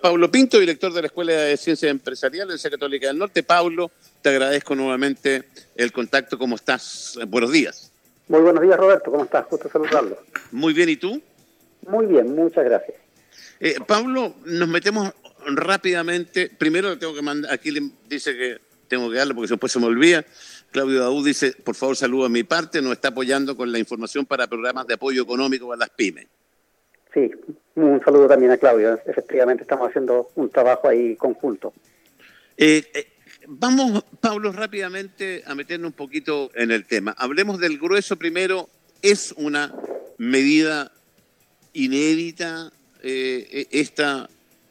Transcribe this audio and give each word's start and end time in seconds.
Pablo 0.00 0.30
Pinto, 0.30 0.58
director 0.58 0.92
de 0.92 1.02
la 1.02 1.06
Escuela 1.06 1.32
de 1.32 1.56
Ciencias 1.56 1.90
Empresariales 1.90 2.62
de 2.62 2.70
la 2.70 2.76
Católica 2.76 3.06
del 3.08 3.18
Norte. 3.18 3.42
Pablo, 3.42 3.90
te 4.22 4.30
agradezco 4.30 4.74
nuevamente 4.74 5.44
el 5.76 5.92
contacto. 5.92 6.38
¿Cómo 6.38 6.56
estás? 6.56 7.18
Buenos 7.28 7.52
días. 7.52 7.92
Muy 8.28 8.40
buenos 8.40 8.62
días, 8.62 8.76
Roberto. 8.76 9.10
¿Cómo 9.10 9.24
estás? 9.24 9.46
Gusto 9.48 9.68
saludarlo. 9.68 10.18
Muy 10.52 10.72
bien, 10.72 10.88
¿y 10.88 10.96
tú? 10.96 11.20
Muy 11.86 12.06
bien, 12.06 12.34
muchas 12.34 12.64
gracias. 12.64 12.96
Eh, 13.60 13.76
Pablo, 13.86 14.34
nos 14.44 14.68
metemos 14.68 15.12
rápidamente. 15.46 16.50
Primero 16.56 16.90
le 16.90 16.96
tengo 16.96 17.14
que 17.14 17.22
mandar, 17.22 17.52
aquí 17.52 17.70
le 17.70 17.90
dice 18.08 18.36
que 18.36 18.60
tengo 18.88 19.10
que 19.10 19.16
darle 19.16 19.34
porque 19.34 19.50
después 19.50 19.72
se 19.72 19.78
me 19.78 19.86
olvida. 19.86 20.24
Claudio 20.70 21.00
Daú 21.00 21.22
dice, 21.22 21.52
por 21.52 21.74
favor, 21.74 21.96
saludo 21.96 22.26
a 22.26 22.28
mi 22.28 22.44
parte, 22.44 22.82
nos 22.82 22.92
está 22.92 23.08
apoyando 23.08 23.56
con 23.56 23.70
la 23.70 23.78
información 23.78 24.26
para 24.26 24.46
programas 24.46 24.86
de 24.86 24.94
apoyo 24.94 25.22
económico 25.22 25.72
a 25.72 25.76
las 25.76 25.90
pymes. 25.90 26.26
Sí, 27.14 27.30
un 27.76 28.02
saludo 28.04 28.26
también 28.26 28.50
a 28.50 28.58
Claudio. 28.58 28.98
Efectivamente, 29.06 29.62
estamos 29.62 29.88
haciendo 29.88 30.30
un 30.34 30.50
trabajo 30.50 30.88
ahí 30.88 31.14
conjunto. 31.14 31.72
Eh, 32.56 32.84
eh, 32.92 33.06
vamos, 33.46 34.04
Pablo, 34.20 34.50
rápidamente 34.50 35.44
a 35.46 35.54
meternos 35.54 35.90
un 35.90 35.96
poquito 35.96 36.50
en 36.56 36.72
el 36.72 36.84
tema. 36.86 37.14
Hablemos 37.16 37.60
del 37.60 37.78
grueso 37.78 38.16
primero. 38.16 38.68
¿Es 39.00 39.32
una 39.36 39.72
medida 40.18 40.90
inédita 41.72 42.72
eh, 43.02 43.68
esta, 43.70 44.28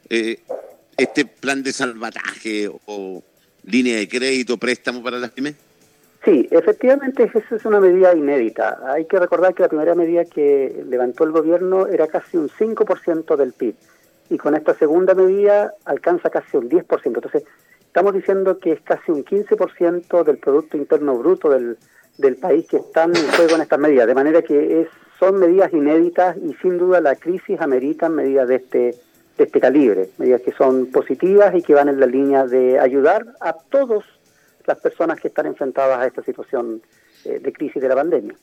este 0.08 1.24
plan 1.24 1.62
de 1.62 1.72
salvataje 1.72 2.68
o 2.86 3.22
línea 3.62 3.96
de 3.96 4.08
crédito, 4.08 4.58
préstamo 4.58 5.02
para 5.02 5.18
las 5.18 5.30
pymes? 5.30 5.54
Sí, 6.24 6.48
efectivamente 6.50 7.24
esa 7.24 7.54
es 7.54 7.64
una 7.66 7.80
medida 7.80 8.14
inédita. 8.14 8.78
Hay 8.86 9.04
que 9.04 9.18
recordar 9.18 9.54
que 9.54 9.62
la 9.62 9.68
primera 9.68 9.94
medida 9.94 10.24
que 10.24 10.82
levantó 10.88 11.24
el 11.24 11.32
gobierno 11.32 11.86
era 11.86 12.06
casi 12.06 12.38
un 12.38 12.48
5% 12.48 13.36
del 13.36 13.52
PIB 13.52 13.74
y 14.30 14.38
con 14.38 14.54
esta 14.54 14.72
segunda 14.74 15.14
medida 15.14 15.74
alcanza 15.84 16.30
casi 16.30 16.56
un 16.56 16.70
10%. 16.70 17.00
Entonces, 17.04 17.44
estamos 17.86 18.14
diciendo 18.14 18.58
que 18.58 18.72
es 18.72 18.80
casi 18.80 19.12
un 19.12 19.22
15% 19.22 20.24
del 20.24 20.38
Producto 20.38 20.78
Interno 20.78 21.14
Bruto 21.18 21.50
del, 21.50 21.76
del 22.16 22.36
país 22.36 22.66
que 22.68 22.78
están 22.78 23.14
en 23.14 23.28
juego 23.32 23.56
en 23.56 23.60
estas 23.60 23.78
medidas. 23.78 24.06
De 24.06 24.14
manera 24.14 24.40
que 24.40 24.80
es, 24.80 24.88
son 25.18 25.38
medidas 25.38 25.74
inéditas 25.74 26.38
y 26.38 26.54
sin 26.54 26.78
duda 26.78 27.02
la 27.02 27.16
crisis 27.16 27.60
amerita 27.60 28.08
medidas 28.08 28.48
de 28.48 28.54
este, 28.56 28.78
de 29.36 29.44
este 29.44 29.60
calibre, 29.60 30.08
medidas 30.16 30.40
que 30.40 30.52
son 30.52 30.86
positivas 30.86 31.54
y 31.54 31.60
que 31.60 31.74
van 31.74 31.90
en 31.90 32.00
la 32.00 32.06
línea 32.06 32.46
de 32.46 32.78
ayudar 32.78 33.26
a 33.40 33.52
todos 33.52 34.04
las 34.66 34.78
personas 34.80 35.20
que 35.20 35.28
están 35.28 35.46
enfrentadas 35.46 35.98
a 35.98 36.06
esta 36.06 36.22
situación 36.22 36.82
eh, 37.24 37.38
de 37.40 37.52
crisis 37.52 37.80
de 37.82 37.88
la 37.88 37.94
pandemia. 37.94 38.36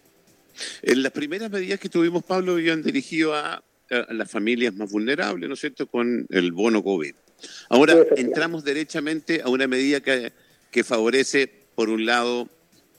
En 0.81 1.03
las 1.03 1.11
primeras 1.11 1.49
medidas 1.49 1.79
que 1.79 1.89
tuvimos, 1.89 2.23
Pablo, 2.23 2.53
habían 2.53 2.81
dirigido 2.81 3.33
a, 3.33 3.63
las 4.09 4.31
familias 4.31 4.73
más 4.73 4.89
vulnerables, 4.89 5.49
¿no 5.49 5.53
es 5.53 5.59
cierto?, 5.59 5.85
con 5.85 6.25
el 6.29 6.53
bono 6.53 6.81
COVID. 6.81 7.13
Ahora 7.69 7.93
entramos 8.15 8.63
derechamente 8.63 9.41
a 9.41 9.49
una 9.49 9.67
medida 9.67 9.99
que, 9.99 10.31
que 10.71 10.85
favorece, 10.85 11.51
por 11.75 11.89
un 11.89 12.05
lado, 12.05 12.47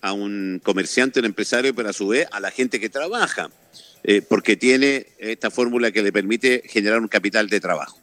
a 0.03 0.13
un 0.13 0.61
comerciante, 0.63 1.21
un 1.21 1.27
empresario, 1.27 1.75
pero 1.75 1.89
a 1.89 1.93
su 1.95 2.09
vez 2.09 2.29
a 2.31 2.41
la 2.41 2.51
gente 2.51 2.79
que 2.79 2.91
trabaja, 2.91 3.51
eh, 4.05 4.21
porque 4.21 4.57
tiene 4.57 5.07
esta 5.17 5.51
fórmula 5.51 5.93
que 5.93 6.03
le 6.03 6.13
permite 6.13 6.63
generar 6.67 7.01
un 7.01 7.09
capital 7.09 7.49
de 7.49 7.61
trabajo. 7.61 7.99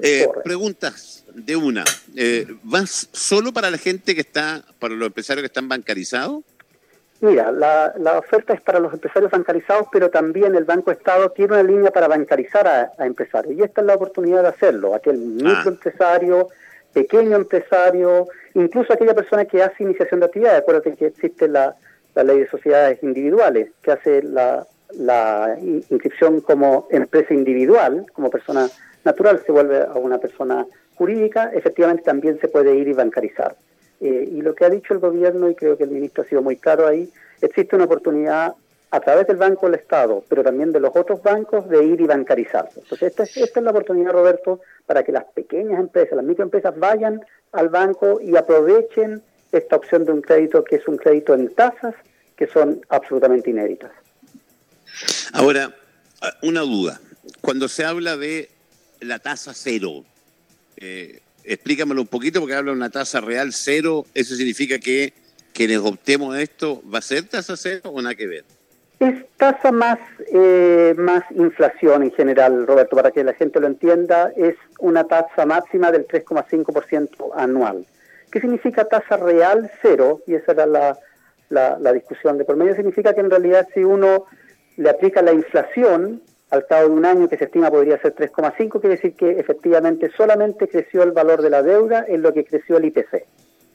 Eh, 0.00 0.26
preguntas 0.42 1.23
de 1.34 1.56
una, 1.56 1.84
eh, 2.16 2.46
¿vas 2.62 3.08
solo 3.12 3.52
para 3.52 3.70
la 3.70 3.78
gente 3.78 4.14
que 4.14 4.20
está, 4.20 4.64
para 4.78 4.94
los 4.94 5.06
empresarios 5.06 5.42
que 5.42 5.46
están 5.46 5.68
bancarizados? 5.68 6.42
Mira, 7.20 7.50
la, 7.52 7.94
la 7.98 8.18
oferta 8.18 8.52
es 8.52 8.60
para 8.60 8.80
los 8.80 8.92
empresarios 8.92 9.30
bancarizados, 9.30 9.86
pero 9.90 10.10
también 10.10 10.54
el 10.54 10.64
Banco 10.64 10.90
Estado 10.90 11.30
tiene 11.30 11.54
una 11.54 11.62
línea 11.62 11.90
para 11.90 12.08
bancarizar 12.08 12.66
a, 12.66 13.04
empresarios. 13.04 13.54
Y 13.54 13.62
esta 13.62 13.80
es 13.80 13.86
la 13.86 13.94
oportunidad 13.94 14.42
de 14.42 14.48
hacerlo. 14.48 14.94
Aquel 14.94 15.16
ah. 15.16 15.48
microempresario, 15.48 16.48
pequeño 16.92 17.36
empresario, 17.36 18.28
incluso 18.54 18.92
aquella 18.92 19.14
persona 19.14 19.44
que 19.44 19.62
hace 19.62 19.84
iniciación 19.84 20.20
de 20.20 20.26
actividad. 20.26 20.56
Acuérdate 20.56 20.96
que 20.96 21.06
existe 21.06 21.48
la, 21.48 21.74
la 22.14 22.24
ley 22.24 22.40
de 22.40 22.48
sociedades 22.48 23.02
individuales, 23.02 23.70
que 23.82 23.92
hace 23.92 24.22
la, 24.22 24.66
la 24.90 25.56
inscripción 25.60 26.40
como 26.40 26.88
empresa 26.90 27.32
individual, 27.32 28.06
como 28.12 28.28
persona 28.28 28.68
natural, 29.04 29.42
se 29.44 29.52
vuelve 29.52 29.82
a 29.82 29.94
una 29.94 30.18
persona 30.18 30.66
jurídica, 30.94 31.50
efectivamente 31.52 32.04
también 32.04 32.38
se 32.40 32.48
puede 32.48 32.74
ir 32.76 32.88
y 32.88 32.92
bancarizar. 32.92 33.56
Eh, 34.00 34.28
y 34.32 34.42
lo 34.42 34.54
que 34.54 34.64
ha 34.64 34.70
dicho 34.70 34.94
el 34.94 35.00
gobierno, 35.00 35.48
y 35.48 35.54
creo 35.54 35.76
que 35.76 35.84
el 35.84 35.90
ministro 35.90 36.24
ha 36.24 36.26
sido 36.26 36.42
muy 36.42 36.56
claro 36.56 36.86
ahí, 36.86 37.10
existe 37.40 37.76
una 37.76 37.84
oportunidad 37.86 38.54
a 38.90 39.00
través 39.00 39.26
del 39.26 39.36
Banco 39.36 39.66
del 39.66 39.80
Estado, 39.80 40.22
pero 40.28 40.44
también 40.44 40.70
de 40.72 40.78
los 40.78 40.94
otros 40.94 41.22
bancos, 41.22 41.68
de 41.68 41.84
ir 41.84 42.00
y 42.00 42.06
bancarizarse. 42.06 42.80
Entonces, 42.80 43.10
esta 43.10 43.24
es, 43.24 43.36
esta 43.36 43.60
es 43.60 43.64
la 43.64 43.70
oportunidad, 43.70 44.12
Roberto, 44.12 44.60
para 44.86 45.02
que 45.02 45.10
las 45.10 45.24
pequeñas 45.24 45.80
empresas, 45.80 46.14
las 46.14 46.24
microempresas, 46.24 46.78
vayan 46.78 47.20
al 47.52 47.70
banco 47.70 48.20
y 48.20 48.36
aprovechen 48.36 49.22
esta 49.50 49.76
opción 49.76 50.04
de 50.04 50.12
un 50.12 50.20
crédito 50.20 50.62
que 50.62 50.76
es 50.76 50.86
un 50.86 50.96
crédito 50.96 51.34
en 51.34 51.52
tasas 51.54 51.94
que 52.36 52.46
son 52.46 52.80
absolutamente 52.88 53.50
inéditas. 53.50 53.90
Ahora, 55.32 55.74
una 56.42 56.60
duda. 56.60 57.00
Cuando 57.40 57.68
se 57.68 57.84
habla 57.84 58.16
de 58.16 58.50
la 59.00 59.18
tasa 59.18 59.52
cero, 59.54 60.04
eh, 60.76 61.20
explícamelo 61.44 62.00
un 62.00 62.06
poquito 62.06 62.40
porque 62.40 62.54
habla 62.54 62.72
de 62.72 62.76
una 62.76 62.90
tasa 62.90 63.20
real 63.20 63.52
cero. 63.52 64.04
¿Eso 64.14 64.34
significa 64.34 64.78
que 64.78 65.12
quienes 65.52 65.78
optemos 65.78 66.36
esto 66.36 66.82
va 66.92 66.98
a 66.98 67.02
ser 67.02 67.24
tasa 67.24 67.56
cero 67.56 67.82
o 67.84 68.02
nada 68.02 68.14
que 68.14 68.26
ver? 68.26 68.44
Es 69.00 69.24
tasa 69.36 69.72
más, 69.72 69.98
eh, 70.32 70.94
más 70.96 71.24
inflación 71.32 72.04
en 72.04 72.12
general, 72.12 72.66
Roberto, 72.66 72.96
para 72.96 73.10
que 73.10 73.24
la 73.24 73.34
gente 73.34 73.60
lo 73.60 73.66
entienda, 73.66 74.32
es 74.36 74.54
una 74.78 75.04
tasa 75.04 75.44
máxima 75.44 75.90
del 75.90 76.06
3,5% 76.06 77.32
anual. 77.34 77.86
¿Qué 78.30 78.40
significa 78.40 78.84
tasa 78.84 79.16
real 79.16 79.70
cero? 79.82 80.22
Y 80.26 80.34
esa 80.34 80.52
era 80.52 80.66
la, 80.66 80.98
la, 81.50 81.78
la 81.78 81.92
discusión 81.92 82.38
de 82.38 82.44
por 82.44 82.56
medio. 82.56 82.74
Significa 82.74 83.14
que 83.14 83.20
en 83.20 83.30
realidad 83.30 83.68
si 83.74 83.84
uno 83.84 84.26
le 84.76 84.90
aplica 84.90 85.22
la 85.22 85.32
inflación, 85.32 86.22
al 86.54 86.66
cabo 86.66 86.88
de 86.88 86.94
un 86.94 87.04
año 87.04 87.28
que 87.28 87.36
se 87.36 87.44
estima 87.44 87.70
podría 87.70 88.00
ser 88.00 88.14
3,5, 88.14 88.80
quiere 88.80 88.96
decir 88.96 89.14
que 89.14 89.38
efectivamente 89.38 90.10
solamente 90.16 90.68
creció 90.68 91.02
el 91.02 91.12
valor 91.12 91.42
de 91.42 91.50
la 91.50 91.62
deuda 91.62 92.04
en 92.06 92.22
lo 92.22 92.32
que 92.32 92.44
creció 92.44 92.76
el 92.76 92.86
IPC. 92.86 93.26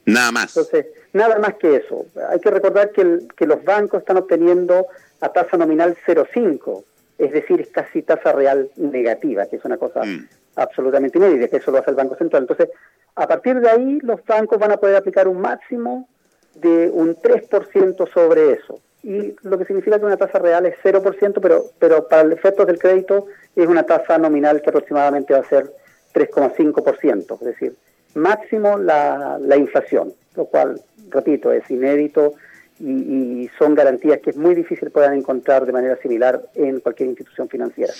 Nada 0.06 0.32
más. 0.32 0.56
Entonces, 0.56 0.86
nada 1.12 1.38
más 1.38 1.54
que 1.54 1.76
eso. 1.76 2.06
Hay 2.30 2.40
que 2.40 2.50
recordar 2.50 2.90
que, 2.90 3.20
que 3.36 3.46
los 3.46 3.62
bancos 3.64 4.00
están 4.00 4.16
obteniendo 4.16 4.86
a 5.20 5.28
tasa 5.28 5.56
nominal 5.56 5.96
0,5, 6.06 6.84
es 7.18 7.32
decir, 7.32 7.60
es 7.60 7.68
casi 7.68 8.02
tasa 8.02 8.32
real 8.32 8.70
negativa, 8.76 9.46
que 9.46 9.56
es 9.56 9.64
una 9.64 9.76
cosa 9.76 10.02
mm. 10.02 10.28
absolutamente 10.56 11.18
inédita, 11.18 11.48
que 11.48 11.58
eso 11.58 11.70
lo 11.70 11.78
hace 11.78 11.90
el 11.90 11.96
Banco 11.96 12.16
Central. 12.16 12.44
Entonces, 12.44 12.70
a 13.14 13.28
partir 13.28 13.60
de 13.60 13.68
ahí, 13.68 13.98
los 14.02 14.24
bancos 14.24 14.58
van 14.58 14.72
a 14.72 14.78
poder 14.78 14.96
aplicar 14.96 15.28
un 15.28 15.40
máximo 15.40 16.08
de 16.54 16.88
un 16.90 17.14
3% 17.14 18.12
sobre 18.12 18.52
eso 18.54 18.80
y 19.02 19.34
lo 19.42 19.58
que 19.58 19.64
significa 19.64 19.98
que 19.98 20.04
una 20.04 20.16
tasa 20.16 20.38
real 20.38 20.66
es 20.66 20.74
0%, 20.82 21.38
pero, 21.40 21.70
pero 21.78 22.06
para 22.08 22.22
el 22.22 22.32
efecto 22.32 22.66
del 22.66 22.78
crédito 22.78 23.26
es 23.56 23.66
una 23.66 23.84
tasa 23.84 24.18
nominal 24.18 24.60
que 24.60 24.68
aproximadamente 24.68 25.32
va 25.32 25.40
a 25.40 25.48
ser 25.48 25.72
3,5%, 26.14 27.34
es 27.40 27.46
decir, 27.46 27.76
máximo 28.14 28.76
la, 28.78 29.38
la 29.40 29.56
inflación, 29.56 30.12
lo 30.36 30.44
cual, 30.46 30.80
repito, 31.08 31.52
es 31.52 31.68
inédito 31.70 32.34
y, 32.80 33.48
son 33.58 33.74
garantías 33.74 34.20
que 34.20 34.30
es 34.30 34.36
muy 34.36 34.54
difícil 34.54 34.90
puedan 34.90 35.14
encontrar 35.14 35.66
de 35.66 35.72
manera 35.72 35.98
similar 36.00 36.40
en 36.54 36.80
cualquier 36.80 37.10
institución 37.10 37.48
financiera. 37.48 37.92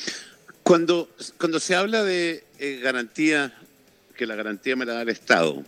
Cuando, 0.62 1.09
cuando 1.38 1.61
se 1.61 1.75
habla 1.75 2.03
de 2.03 2.44
eh, 2.59 2.81
garantía, 2.82 3.53
que 4.17 4.27
la 4.27 4.34
garantía 4.37 4.77
me 4.77 4.87
la 4.87 4.94
da 4.94 5.03
el 5.03 5.09
Estado, 5.09 5.62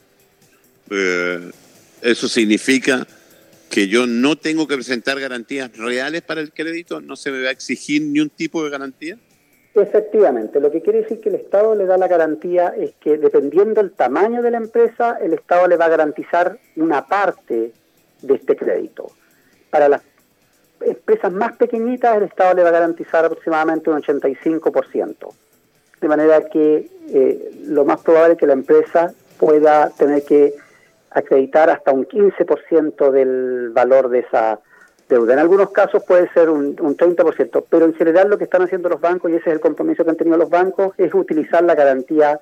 eh, 0.91 1.51
eso 2.03 2.29
significa 2.29 3.07
que 3.73 3.89
yo 3.89 4.07
no 4.07 4.37
tengo 4.37 4.69
que 4.69 4.75
presentar 4.75 5.19
garantías 5.19 5.75
reales 5.79 6.21
para 6.21 6.43
el 6.43 6.53
crédito, 6.53 7.01
no 7.01 7.17
se 7.17 7.31
me 7.31 7.43
va 7.43 7.49
a 7.49 7.53
exigir 7.53 8.03
ni 8.03 8.21
un 8.21 8.29
tipo 8.29 8.63
de 8.63 8.69
garantía. 8.69 9.17
Efectivamente, 9.75 10.61
lo 10.61 10.71
que 10.71 10.83
quiere 10.83 11.01
decir 11.01 11.21
que 11.21 11.31
el 11.31 11.37
Estado 11.37 11.75
le 11.75 11.87
da 11.87 11.97
la 11.97 12.07
garantía 12.07 12.75
es 12.77 12.93
que 13.01 13.17
dependiendo 13.17 13.81
del 13.81 13.93
tamaño 13.93 14.43
de 14.43 14.51
la 14.51 14.59
empresa, 14.59 15.17
el 15.23 15.33
Estado 15.33 15.69
le 15.69 15.79
va 15.79 15.87
a 15.87 15.89
garantizar 15.89 16.59
una 16.77 17.07
parte 17.07 17.73
de 18.21 18.35
este 18.35 18.57
crédito. 18.57 19.11
Para 19.71 19.89
las 19.89 20.03
empresas 20.83 21.33
más 21.33 21.57
pequeñitas, 21.57 22.19
el 22.19 22.25
Estado 22.25 22.53
le 22.53 22.65
va 22.65 22.69
a 22.69 22.73
garantizar 22.73 23.25
aproximadamente 23.25 23.89
un 23.89 24.03
85%. 24.03 25.33
De 25.99 26.09
manera 26.09 26.47
que 26.51 26.91
eh, 27.09 27.53
lo 27.69 27.87
más 27.87 28.03
probable 28.03 28.35
es 28.35 28.39
que 28.39 28.47
la 28.47 28.53
empresa 28.53 29.15
pueda 29.39 29.89
tener 29.97 30.25
que 30.25 30.57
acreditar 31.15 31.71
hasta 31.71 31.93
un 31.93 32.07
15% 32.07 33.11
del 33.11 33.71
valor 33.71 34.09
de 34.09 34.21
esa 34.21 34.61
deuda. 35.09 35.35
En 35.35 35.39
algunos 35.39 35.71
casos 35.71 36.03
puede 36.05 36.31
ser 36.33 36.49
un, 36.51 36.77
un 36.81 36.97
30%, 36.97 37.65
pero 37.69 37.85
en 37.85 37.95
general 37.95 38.29
lo 38.29 38.39
que 38.39 38.45
están 38.45 38.63
haciendo 38.63 38.89
los 38.89 39.01
bancos, 39.01 39.31
y 39.31 39.35
ese 39.35 39.51
es 39.51 39.55
el 39.55 39.61
compromiso 39.61 40.05
que 40.05 40.11
han 40.11 40.17
tenido 40.17 40.37
los 40.37 40.51
bancos, 40.51 40.95
es 40.99 41.13
utilizar 41.15 41.63
la 41.63 41.75
garantía 41.75 42.41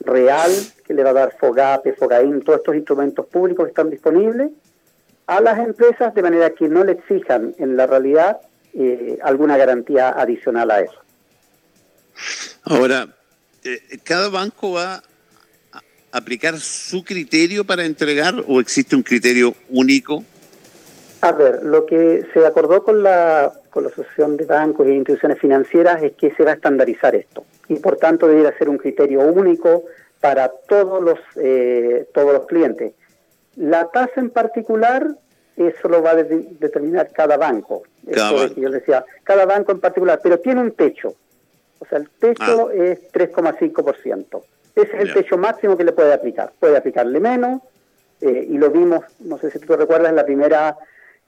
real 0.00 0.50
que 0.84 0.94
le 0.94 1.02
va 1.02 1.10
a 1.10 1.14
dar 1.14 1.36
FOGAPE, 1.38 1.94
FOGAIN, 1.94 2.42
todos 2.42 2.58
estos 2.58 2.74
instrumentos 2.74 3.26
públicos 3.26 3.64
que 3.64 3.70
están 3.70 3.90
disponibles, 3.90 4.50
a 5.26 5.40
las 5.40 5.58
empresas 5.58 6.14
de 6.14 6.22
manera 6.22 6.50
que 6.50 6.68
no 6.68 6.84
le 6.84 6.92
exijan 6.92 7.54
en 7.58 7.76
la 7.76 7.86
realidad 7.86 8.40
eh, 8.74 9.18
alguna 9.22 9.56
garantía 9.56 10.10
adicional 10.10 10.70
a 10.70 10.80
eso. 10.80 10.98
Ahora, 12.64 13.08
eh, 13.64 13.98
¿cada 14.04 14.28
banco 14.28 14.72
va 14.72 15.02
aplicar 16.12 16.58
su 16.58 17.04
criterio 17.04 17.64
para 17.64 17.84
entregar 17.84 18.34
o 18.46 18.60
existe 18.60 18.94
un 18.94 19.02
criterio 19.02 19.54
único? 19.70 20.24
A 21.22 21.32
ver, 21.32 21.62
lo 21.62 21.86
que 21.86 22.26
se 22.32 22.44
acordó 22.44 22.84
con 22.84 23.02
la, 23.02 23.52
con 23.70 23.84
la 23.84 23.90
Asociación 23.90 24.36
de 24.36 24.44
Bancos 24.44 24.86
e 24.86 24.94
Instituciones 24.94 25.38
Financieras 25.38 26.02
es 26.02 26.12
que 26.12 26.32
se 26.34 26.44
va 26.44 26.50
a 26.50 26.54
estandarizar 26.54 27.14
esto 27.14 27.44
y 27.68 27.76
por 27.76 27.96
tanto 27.96 28.26
debería 28.26 28.56
ser 28.58 28.68
un 28.68 28.76
criterio 28.76 29.20
único 29.20 29.84
para 30.20 30.48
todos 30.48 31.02
los, 31.02 31.18
eh, 31.36 32.08
todos 32.12 32.32
los 32.32 32.46
clientes. 32.46 32.92
La 33.56 33.88
tasa 33.90 34.20
en 34.20 34.30
particular, 34.30 35.06
eso 35.56 35.88
lo 35.88 36.02
va 36.02 36.10
a 36.10 36.16
determinar 36.16 37.10
cada 37.12 37.36
banco. 37.36 37.82
Cada 38.12 38.48
Yo 38.48 38.70
decía, 38.70 39.04
cada 39.24 39.46
banco 39.46 39.72
en 39.72 39.80
particular, 39.80 40.20
pero 40.22 40.38
tiene 40.40 40.60
un 40.60 40.72
techo. 40.72 41.14
O 41.78 41.86
sea, 41.86 41.98
el 41.98 42.08
techo 42.10 42.68
ah. 42.68 42.74
es 42.74 43.12
3,5%. 43.12 44.42
Ese 44.74 44.96
es 44.96 45.02
el 45.02 45.14
techo 45.14 45.36
máximo 45.36 45.76
que 45.76 45.84
le 45.84 45.92
puede 45.92 46.12
aplicar. 46.12 46.52
Puede 46.58 46.76
aplicarle 46.76 47.20
menos, 47.20 47.60
eh, 48.20 48.46
y 48.48 48.58
lo 48.58 48.70
vimos, 48.70 49.04
no 49.20 49.38
sé 49.38 49.50
si 49.50 49.58
tú 49.58 49.76
recuerdas, 49.76 50.10
en 50.10 50.16
la 50.16 50.24
primera 50.24 50.76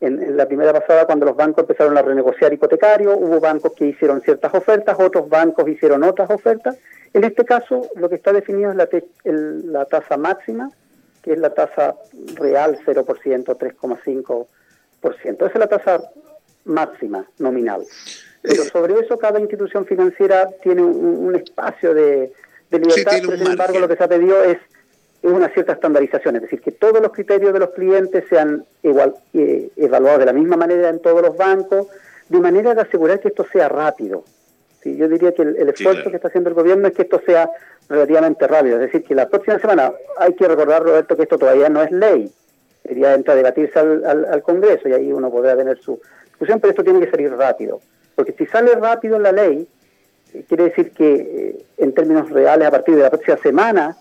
en, 0.01 0.37
la 0.37 0.47
primera 0.47 0.73
pasada 0.73 1.07
cuando 1.07 1.27
los 1.27 1.37
bancos 1.37 1.63
empezaron 1.63 1.97
a 1.97 2.03
renegociar 2.03 2.53
hipotecario, 2.53 3.17
hubo 3.17 3.41
bancos 3.41 3.73
que 3.73 3.87
hicieron 3.87 4.21
ciertas 4.23 4.53
ofertas, 4.55 4.99
otros 4.99 5.29
bancos 5.29 5.69
hicieron 5.69 6.03
otras 6.05 6.31
ofertas. 6.31 6.77
En 7.13 7.25
este 7.25 7.45
caso, 7.45 7.89
lo 7.97 8.09
que 8.09 8.17
está 8.17 8.33
definido 8.33 8.71
es 8.71 8.77
la, 8.77 8.89
la 9.25 9.85
tasa 9.85 10.17
máxima, 10.17 10.71
que 11.23 11.33
es 11.33 11.39
la 11.39 11.55
tasa 11.55 11.95
real 12.35 12.79
0%, 12.85 13.05
3,5%. 13.05 14.47
Esa 15.37 15.47
es 15.47 15.55
la 15.55 15.69
tasa 15.69 16.11
máxima 16.65 17.27
nominal. 17.39 17.85
Pero 18.43 18.63
eh. 18.63 18.67
sobre 18.71 18.95
eso 19.01 19.19
cada 19.19 19.41
institución 19.41 19.87
financiera 19.87 20.51
tiene 20.63 20.83
un, 20.83 21.35
espacio 21.35 21.95
de, 21.95 22.33
libertad, 22.71 23.19
pero 23.21 23.39
sin 23.39 23.47
embargo 23.47 23.79
lo 23.79 23.89
que 23.89 23.97
se 23.97 24.05
ha 24.05 24.09
pedido 24.09 24.43
es 24.45 24.59
es 25.25 25.33
una 25.33 25.49
cierta 25.49 25.73
estandarización, 25.73 26.37
es 26.37 26.43
decir, 26.43 26.61
que 26.61 26.71
todos 26.71 27.01
los 27.01 27.11
criterios 27.11 27.55
de 27.55 27.59
los 27.59 27.71
clientes 27.71 28.25
sean 28.29 28.67
igual, 28.83 29.15
eh, 29.33 29.71
evaluados 29.75 30.19
de 30.19 30.27
la 30.27 30.35
misma 30.35 30.59
manera 30.59 30.91
en 30.91 31.01
todos 31.01 31.23
los 31.23 31.35
bancos, 31.35 31.87
de 32.29 32.41
manera 32.41 32.75
de 32.75 32.83
asegurar 32.83 33.21
que 33.21 33.29
esto 33.29 33.47
sea 33.51 33.71
rápido. 33.71 34.25
¿Sí? 34.83 34.99
Yo 34.99 35.09
diría 35.09 35.33
que 35.33 35.41
el, 35.41 35.67
esfuerzo 35.71 36.11
que 36.11 36.17
está 36.17 36.29
haciendo 36.29 36.51
el 36.51 36.55
gobierno 36.55 36.89
es 36.89 36.95
que 36.95 37.03
esto 37.03 37.23
sea 37.25 37.49
relativamente 37.89 38.47
rápido, 38.47 38.77
es 38.77 38.83
decir, 38.83 39.03
que 39.03 39.15
la 39.15 39.27
próxima 39.27 39.59
semana, 39.59 39.95
hay 40.19 40.35
que 40.35 40.47
recordar, 40.47 40.83
Roberto, 40.83 41.17
que 41.17 41.23
esto 41.23 41.39
todavía 41.39 41.71
no 41.71 41.83
es 41.83 41.91
ley, 41.91 42.31
sería 42.87 43.15
entrar 43.15 43.35
a 43.35 43.39
debatirse 43.39 43.79
al, 43.79 44.43
Congreso 44.43 44.91
y 44.91 44.93
ahí 44.93 45.11
uno 45.11 45.31
podrá 45.31 45.57
tener 45.57 45.79
su 45.79 45.99
discusión, 46.27 46.61
pero 46.61 46.73
esto 46.73 46.85
tiene 46.85 47.01
que 47.01 47.11
salir 47.11 47.33
rápido, 47.33 47.81
porque 48.15 48.33
si 48.33 48.45
sale 48.45 48.75
rápido 48.75 49.17
en 49.17 49.23
la 49.23 49.33
ley, 49.33 49.67
quiere 50.49 50.65
decir 50.65 50.91
que 50.93 51.15
eh, 51.15 51.65
en 51.79 51.95
términos 51.95 52.31
reales, 52.31 52.69
a 52.69 52.71
partir 52.71 52.97
de 52.97 53.03
la 53.03 53.11
próxima 53.11 53.37
semana, 53.39 53.97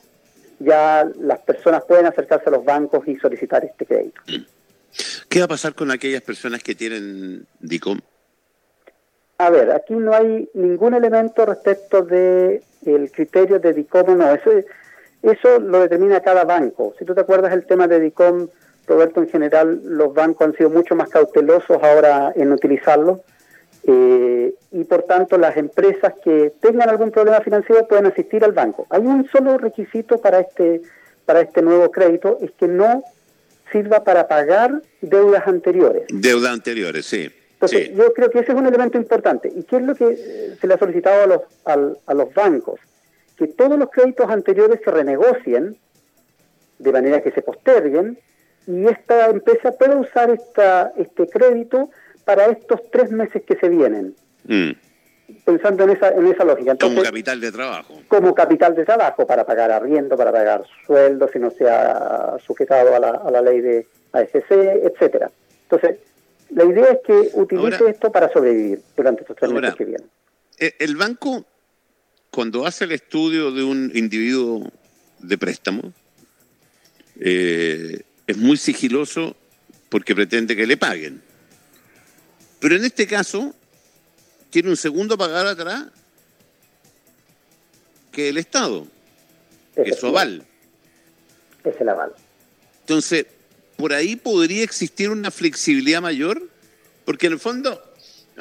ya 0.59 1.07
las 1.19 1.39
personas 1.39 1.83
pueden 1.83 2.05
acercarse 2.05 2.49
a 2.49 2.51
los 2.51 2.65
bancos 2.65 3.07
y 3.07 3.15
solicitar 3.17 3.63
este 3.63 3.85
crédito. 3.85 4.21
¿Qué 5.29 5.39
va 5.39 5.45
a 5.45 5.49
pasar 5.49 5.73
con 5.73 5.91
aquellas 5.91 6.21
personas 6.21 6.61
que 6.61 6.75
tienen 6.75 7.45
DICOM? 7.59 7.99
A 9.39 9.49
ver, 9.49 9.71
aquí 9.71 9.95
no 9.95 10.13
hay 10.13 10.47
ningún 10.53 10.93
elemento 10.93 11.45
respecto 11.45 12.03
de 12.03 12.61
el 12.85 13.11
criterio 13.11 13.59
de 13.59 13.73
DICOM 13.73 14.09
o 14.09 14.15
no. 14.15 14.33
Eso, 14.33 14.51
eso 15.23 15.59
lo 15.59 15.79
determina 15.79 16.21
cada 16.21 16.43
banco. 16.43 16.93
Si 16.99 17.05
tú 17.05 17.15
te 17.15 17.21
acuerdas 17.21 17.51
el 17.53 17.65
tema 17.65 17.87
de 17.87 17.99
DICOM, 17.99 18.47
Roberto, 18.85 19.21
en 19.21 19.29
general 19.29 19.81
los 19.83 20.13
bancos 20.13 20.47
han 20.47 20.55
sido 20.55 20.69
mucho 20.69 20.95
más 20.95 21.09
cautelosos 21.09 21.81
ahora 21.81 22.31
en 22.35 22.51
utilizarlo. 22.51 23.21
Eh, 23.85 24.55
y 24.71 24.83
por 24.85 25.03
tanto 25.03 25.37
las 25.37 25.57
empresas 25.57 26.13
que 26.23 26.53
tengan 26.61 26.89
algún 26.89 27.11
problema 27.11 27.41
financiero 27.41 27.85
pueden 27.87 28.05
asistir 28.05 28.43
al 28.43 28.53
banco. 28.53 28.87
Hay 28.89 29.01
un 29.01 29.27
solo 29.29 29.57
requisito 29.57 30.19
para 30.19 30.39
este, 30.39 30.81
para 31.25 31.41
este 31.41 31.61
nuevo 31.61 31.91
crédito, 31.91 32.37
es 32.41 32.51
que 32.51 32.67
no 32.67 33.03
sirva 33.71 34.03
para 34.03 34.27
pagar 34.27 34.81
deudas 35.01 35.45
anteriores. 35.47 36.05
Deudas 36.09 36.53
anteriores, 36.53 37.05
sí. 37.05 37.29
Entonces, 37.53 37.95
yo 37.95 38.13
creo 38.13 38.29
que 38.29 38.39
ese 38.39 38.51
es 38.51 38.57
un 38.57 38.67
elemento 38.67 38.97
importante. 38.97 39.51
¿Y 39.53 39.63
qué 39.63 39.77
es 39.77 39.83
lo 39.83 39.95
que 39.95 40.09
eh, 40.09 40.57
se 40.59 40.67
le 40.67 40.73
ha 40.73 40.77
solicitado 40.77 41.23
a 41.23 41.27
los, 41.27 41.41
a, 42.07 42.13
los 42.13 42.33
bancos? 42.33 42.79
Que 43.37 43.47
todos 43.47 43.79
los 43.79 43.89
créditos 43.89 44.29
anteriores 44.29 44.81
se 44.83 44.91
renegocien 44.91 45.77
de 46.79 46.91
manera 46.91 47.21
que 47.21 47.31
se 47.31 47.41
posterguen 47.41 48.19
y 48.67 48.87
esta 48.87 49.29
empresa 49.29 49.71
pueda 49.71 49.95
usar 49.95 50.29
esta, 50.29 50.93
este 50.97 51.27
crédito 51.27 51.89
para 52.25 52.45
estos 52.47 52.79
tres 52.91 53.11
meses 53.11 53.43
que 53.43 53.55
se 53.55 53.69
vienen. 53.69 54.15
Mm. 54.45 54.71
Pensando 55.45 55.85
en 55.85 55.91
esa, 55.91 56.09
en 56.09 56.27
esa 56.27 56.43
lógica. 56.43 56.75
como 56.75 57.01
capital 57.01 57.39
de 57.39 57.51
trabajo. 57.51 58.01
Como 58.07 58.35
capital 58.35 58.75
de 58.75 58.85
trabajo, 58.85 59.25
para 59.25 59.45
pagar 59.45 59.71
arriendo, 59.71 60.15
para 60.15 60.31
pagar 60.31 60.63
sueldos, 60.85 61.31
si 61.31 61.39
no 61.39 61.49
se 61.51 61.69
ha 61.69 62.37
sujetado 62.45 62.95
a 62.95 62.99
la, 62.99 63.09
a 63.09 63.31
la 63.31 63.41
ley 63.41 63.61
de 63.61 63.87
AFC, 64.11 64.51
etcétera. 64.51 65.31
Entonces, 65.63 65.99
la 66.49 66.65
idea 66.65 66.91
es 66.91 66.99
que 67.05 67.39
utilice 67.39 67.89
esto 67.89 68.11
para 68.11 68.31
sobrevivir 68.31 68.81
durante 68.95 69.21
estos 69.21 69.35
tres 69.35 69.51
meses 69.51 69.75
que 69.75 69.85
vienen. 69.85 70.07
Eh, 70.59 70.75
el 70.79 70.95
banco, 70.95 71.45
cuando 72.29 72.65
hace 72.65 72.83
el 72.83 72.91
estudio 72.91 73.51
de 73.51 73.63
un 73.63 73.91
individuo 73.95 74.69
de 75.19 75.37
préstamo, 75.37 75.93
eh, 77.19 78.01
es 78.27 78.37
muy 78.37 78.57
sigiloso 78.57 79.35
porque 79.89 80.15
pretende 80.15 80.55
que 80.55 80.67
le 80.67 80.77
paguen. 80.77 81.21
Pero 82.63 82.77
en 82.77 82.85
este 82.85 83.05
caso, 83.05 83.53
tiene 84.49 84.69
un 84.69 84.77
segundo 84.77 85.17
pagar 85.17 85.45
atrás 85.45 85.83
que 88.09 88.29
el 88.29 88.37
Estado, 88.37 88.87
que 89.75 89.81
es 89.81 89.99
su 89.99 90.07
aval. 90.07 90.45
Es 91.65 91.81
el 91.81 91.89
aval. 91.89 92.13
Entonces, 92.79 93.25
por 93.75 93.91
ahí 93.91 94.15
podría 94.15 94.63
existir 94.63 95.09
una 95.09 95.29
flexibilidad 95.29 96.01
mayor, 96.01 96.41
porque 97.03 97.27
en 97.27 97.33
el 97.33 97.39
fondo 97.39 97.83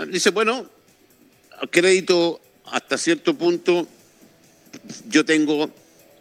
dice, 0.07 0.31
bueno, 0.31 0.71
crédito 1.73 2.41
hasta 2.67 2.99
cierto 2.99 3.35
punto 3.35 3.89
yo 5.09 5.25
tengo 5.25 5.69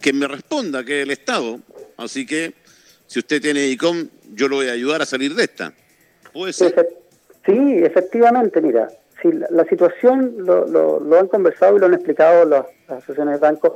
que 0.02 0.12
me 0.12 0.28
responda, 0.28 0.84
que 0.84 1.02
es 1.02 1.04
el 1.04 1.12
Estado. 1.12 1.60
Así 1.98 2.26
que 2.26 2.56
si 3.06 3.20
usted 3.20 3.40
tiene 3.40 3.68
ICOM, 3.68 4.10
yo 4.34 4.48
lo 4.48 4.56
voy 4.56 4.70
a 4.70 4.72
ayudar 4.72 5.04
a 5.04 5.06
salir 5.06 5.36
de 5.36 5.44
esta. 5.44 5.72
Puede 6.34 6.52
ser. 6.52 7.01
Sí, 7.46 7.80
efectivamente, 7.84 8.62
mira, 8.62 8.90
si 9.22 9.32
la, 9.32 9.66
situación, 9.66 10.36
lo, 10.38 10.66
lo, 10.66 11.20
han 11.20 11.28
conversado 11.28 11.76
y 11.76 11.80
lo 11.80 11.86
han 11.88 11.94
explicado 11.94 12.46
las, 12.46 12.66
asociaciones 12.88 13.36
de 13.36 13.40
bancos, 13.40 13.74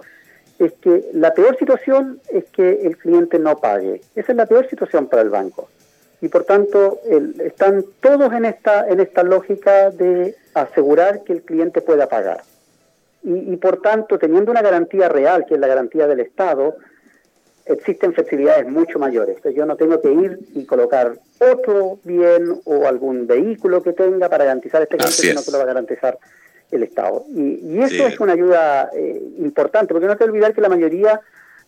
es 0.59 0.73
que 0.73 1.09
la 1.13 1.33
peor 1.33 1.57
situación 1.57 2.19
es 2.29 2.45
que 2.45 2.81
el 2.85 2.97
cliente 2.97 3.39
no 3.39 3.57
pague. 3.57 4.01
Esa 4.15 4.31
es 4.31 4.37
la 4.37 4.45
peor 4.45 4.69
situación 4.69 5.07
para 5.07 5.21
el 5.21 5.29
banco. 5.29 5.69
Y 6.21 6.29
por 6.29 6.45
tanto, 6.45 6.99
están 7.43 7.83
todos 7.99 8.31
en 8.33 8.45
esta, 8.45 8.87
en 8.87 8.99
esta 8.99 9.23
lógica 9.23 9.91
de 9.91 10.35
asegurar 10.53 11.23
que 11.23 11.33
el 11.33 11.41
cliente 11.41 11.81
pueda 11.81 12.07
pagar. 12.07 12.41
Y, 13.23 13.53
y 13.53 13.57
por 13.57 13.81
tanto, 13.81 14.17
teniendo 14.17 14.51
una 14.51 14.61
garantía 14.61 15.09
real, 15.09 15.45
que 15.45 15.55
es 15.55 15.59
la 15.59 15.67
garantía 15.67 16.07
del 16.07 16.21
Estado, 16.21 16.77
existen 17.65 18.13
flexibilidades 18.13 18.67
mucho 18.67 18.99
mayores. 18.99 19.37
Entonces 19.37 19.57
yo 19.57 19.65
no 19.65 19.75
tengo 19.75 20.01
que 20.01 20.11
ir 20.11 20.39
y 20.53 20.65
colocar 20.65 21.17
otro 21.39 21.99
bien 22.03 22.61
o 22.65 22.87
algún 22.87 23.27
vehículo 23.27 23.81
que 23.81 23.93
tenga 23.93 24.29
para 24.29 24.45
garantizar 24.45 24.81
este 24.81 24.97
cliente, 24.97 25.15
sino 25.15 25.43
que 25.43 25.51
lo 25.51 25.57
va 25.57 25.63
a 25.63 25.67
garantizar 25.67 26.17
el 26.71 26.83
Estado. 26.83 27.25
Y, 27.33 27.79
eso 27.79 28.05
es 28.07 28.19
una 28.19 28.33
ayuda 28.33 28.89
eh, 28.93 29.21
importante, 29.39 29.93
porque 29.93 30.05
no 30.05 30.13
hay 30.13 30.17
que 30.17 30.23
olvidar 30.23 30.53
que 30.53 30.61
la 30.61 30.69
mayoría 30.69 31.21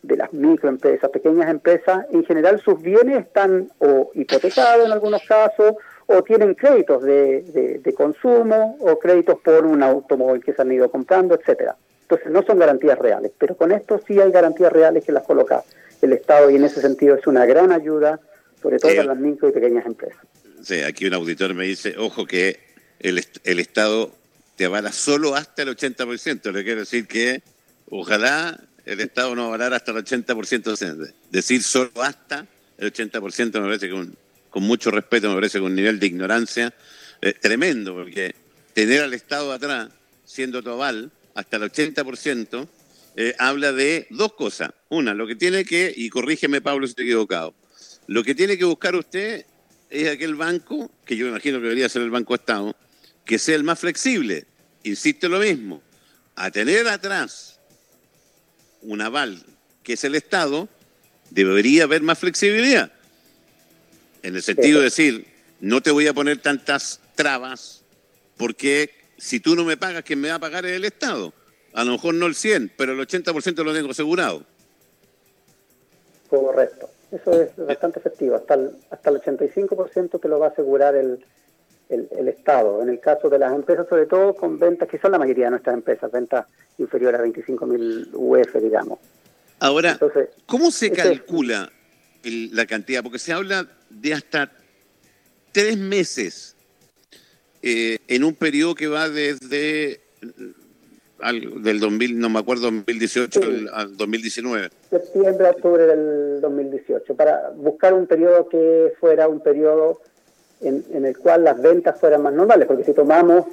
de 0.04 0.18
las 0.18 0.32
microempresas, 0.32 1.10
pequeñas 1.10 1.50
empresas, 1.50 2.06
en 2.12 2.24
general 2.24 2.62
sus 2.62 2.82
bienes 2.82 3.26
están 3.26 3.70
o 3.80 4.12
hipotecados 4.14 4.86
en 4.86 4.92
algunos 4.92 5.24
casos, 5.24 5.76
o 6.06 6.24
tienen 6.24 6.54
créditos 6.54 7.04
de, 7.04 7.82
de 7.84 7.94
consumo, 7.94 8.78
o 8.80 8.98
créditos 8.98 9.40
por 9.40 9.66
un 9.66 9.84
automóvil 9.84 10.44
que 10.44 10.54
se 10.54 10.62
han 10.62 10.72
ido 10.72 10.90
comprando, 10.90 11.36
etcétera. 11.36 11.76
Entonces 12.04 12.32
no 12.32 12.42
son 12.44 12.58
garantías 12.58 12.98
reales, 12.98 13.34
pero 13.38 13.58
con 13.58 13.74
esto 13.74 14.00
sí 14.08 14.18
hay 14.22 14.32
garantías 14.32 14.72
reales 14.72 15.04
que 15.04 15.12
las 15.12 15.24
coloca 15.24 15.64
el 16.02 16.14
Estado 16.14 16.50
y 16.50 16.56
en 16.56 16.64
ese 16.64 16.82
sentido 16.82 17.16
es 17.16 17.28
una 17.28 17.46
gran 17.46 17.72
ayuda, 17.72 18.20
sobre 18.62 18.80
todo 18.80 18.92
para 18.92 19.08
las 19.08 19.18
micro 19.18 19.50
y 19.50 19.52
pequeñas 19.52 19.86
empresas. 19.86 20.22
Sí, 20.62 20.82
aquí 20.82 21.06
un 21.06 21.14
auditor 21.14 21.54
me 21.54 21.66
dice, 21.66 21.96
ojo 21.98 22.26
que 22.26 22.60
el, 23.00 23.24
el 23.44 23.60
Estado 23.60 24.12
te 24.56 24.66
avala 24.66 24.92
solo 24.92 25.36
hasta 25.36 25.62
el 25.62 25.70
80%, 25.70 26.52
le 26.52 26.64
quiero 26.64 26.82
decir 26.82 27.08
que 27.08 27.42
ojalá 27.90 28.60
el 28.86 29.00
Estado 29.00 29.36
no 29.36 29.46
avalara 29.46 29.76
hasta 29.76 29.92
el 29.92 29.98
80%, 29.98 31.14
decir 31.30 31.64
solo 31.64 31.92
hasta 32.02 32.46
el 32.78 32.94
80% 32.94 33.54
me 33.54 33.68
parece 33.68 33.90
que 33.90 34.08
con 34.50 34.64
mucho 34.64 34.92
respeto, 34.92 35.30
me 35.30 35.36
parece 35.36 35.60
que 35.60 35.66
un 35.66 35.76
nivel 35.76 36.00
de 36.00 36.08
ignorancia 36.08 36.74
eh, 37.22 37.34
tremendo, 37.34 37.94
porque 37.94 38.36
tener 38.74 39.02
al 39.02 39.14
Estado 39.14 39.52
atrás 39.52 39.90
siendo 40.26 40.62
tu 40.62 40.70
aval 40.70 41.12
hasta 41.36 41.58
el 41.58 41.64
80%, 41.64 42.68
eh, 43.18 43.36
habla 43.40 43.74
de 43.74 44.06
dos 44.12 44.34
cosas. 44.34 44.72
Una, 44.90 45.16
lo 45.16 45.26
que 45.26 45.36
tiene 45.36 45.66
que, 45.66 45.92
y 45.94 46.08
corrígeme 46.10 46.62
Pablo 46.62 46.86
si 46.86 46.92
estoy 46.92 47.06
equivocado, 47.06 47.56
lo 48.06 48.24
que 48.24 48.36
tiene 48.36 48.58
que 48.58 48.64
buscar 48.64 48.96
usted 48.96 49.46
es 49.90 50.08
aquel 50.08 50.36
banco, 50.36 50.92
que 51.04 51.18
yo 51.18 51.28
imagino 51.28 51.58
que 51.58 51.64
debería 51.64 51.90
ser 51.90 52.04
el 52.04 52.12
Banco 52.12 52.36
Estado, 52.36 52.76
que 53.26 53.40
sea 53.40 53.56
el 53.56 53.64
más 53.64 53.80
flexible. 53.80 54.46
Insisto 54.84 55.28
lo 55.30 55.40
mismo, 55.40 55.82
a 56.36 56.52
tener 56.52 56.88
atrás 56.88 57.60
un 58.82 59.02
aval, 59.02 59.44
que 59.82 59.94
es 59.94 60.04
el 60.04 60.14
Estado, 60.14 60.70
debería 61.32 61.86
haber 61.86 62.04
más 62.04 62.20
flexibilidad. 62.20 62.92
En 64.22 64.36
el 64.36 64.44
sentido 64.44 64.78
de 64.78 64.86
decir, 64.86 65.26
no 65.60 65.82
te 65.82 65.90
voy 65.90 66.06
a 66.06 66.14
poner 66.14 66.38
tantas 66.38 67.02
trabas, 67.16 67.84
porque 68.38 68.92
si 69.18 69.40
tú 69.40 69.56
no 69.56 69.66
me 69.66 69.76
pagas, 69.76 70.04
quien 70.04 70.22
me 70.22 70.30
va 70.30 70.36
a 70.36 70.40
pagar 70.40 70.68
es 70.68 70.74
el 70.74 70.86
Estado. 70.86 71.34
A 71.78 71.84
lo 71.84 71.92
mejor 71.92 72.16
no 72.16 72.26
el 72.26 72.34
100, 72.34 72.72
pero 72.76 72.94
el 72.94 73.00
80% 73.00 73.64
lo 73.64 73.72
tengo 73.72 73.92
asegurado. 73.92 74.44
Correcto. 76.28 76.90
Eso 77.12 77.40
es 77.40 77.56
bastante 77.56 78.00
efectivo. 78.00 78.36
Hasta 78.36 78.56
el, 78.56 78.72
hasta 78.90 79.12
el 79.12 79.22
85% 79.22 80.20
te 80.20 80.28
lo 80.28 80.40
va 80.40 80.48
a 80.48 80.50
asegurar 80.50 80.96
el, 80.96 81.24
el, 81.90 82.28
Estado. 82.30 82.82
En 82.82 82.90
el 82.90 83.00
caso 83.00 83.30
de 83.30 83.38
las 83.38 83.54
empresas, 83.54 83.88
sobre 83.88 84.08
todo 84.08 84.34
con 84.34 84.58
ventas, 84.58 84.90
que 84.90 84.98
son 84.98 85.12
la 85.12 85.20
mayoría 85.20 85.46
de 85.46 85.52
nuestras 85.52 85.76
empresas, 85.76 86.12
ventas 86.12 86.48
inferiores 86.80 87.22
a 87.22 87.24
25.000 87.24 88.10
UF, 88.12 88.56
digamos. 88.56 88.98
Ahora, 89.60 90.00
¿cómo 90.48 90.72
se 90.72 90.92
calcula 90.92 91.72
la 92.24 92.66
cantidad? 92.66 93.04
Porque 93.04 93.20
se 93.20 93.34
habla 93.34 93.68
de 93.92 94.16
hasta 94.16 94.52
tres 95.52 95.78
meses 95.78 96.56
eh, 97.62 98.00
en 98.08 98.24
un 98.24 98.34
periodo 98.34 98.74
que 98.74 98.88
va 98.88 99.10
desde 99.10 100.02
al, 101.22 101.64
del 101.64 101.80
2000, 101.80 102.20
no 102.20 102.30
me 102.30 102.40
acuerdo, 102.40 102.64
2018 102.72 103.40
al 103.74 103.98
2019. 103.98 104.70
Septiembre, 104.90 105.50
octubre 105.50 105.86
del 105.86 106.42
2018, 106.42 107.16
para 107.16 107.52
buscar 107.56 107.94
un 107.94 108.08
periodo 108.08 108.48
que 108.50 108.94
fuera 109.00 109.28
un 109.28 109.40
periodo 109.40 110.02
en, 110.62 110.84
en 110.92 111.06
el 111.06 111.18
cual 111.18 111.44
las 111.44 111.62
ventas 111.62 112.00
fueran 112.00 112.22
más 112.22 112.34
normales, 112.34 112.68
porque 112.68 112.84
si 112.84 112.94
tomamos 112.94 113.46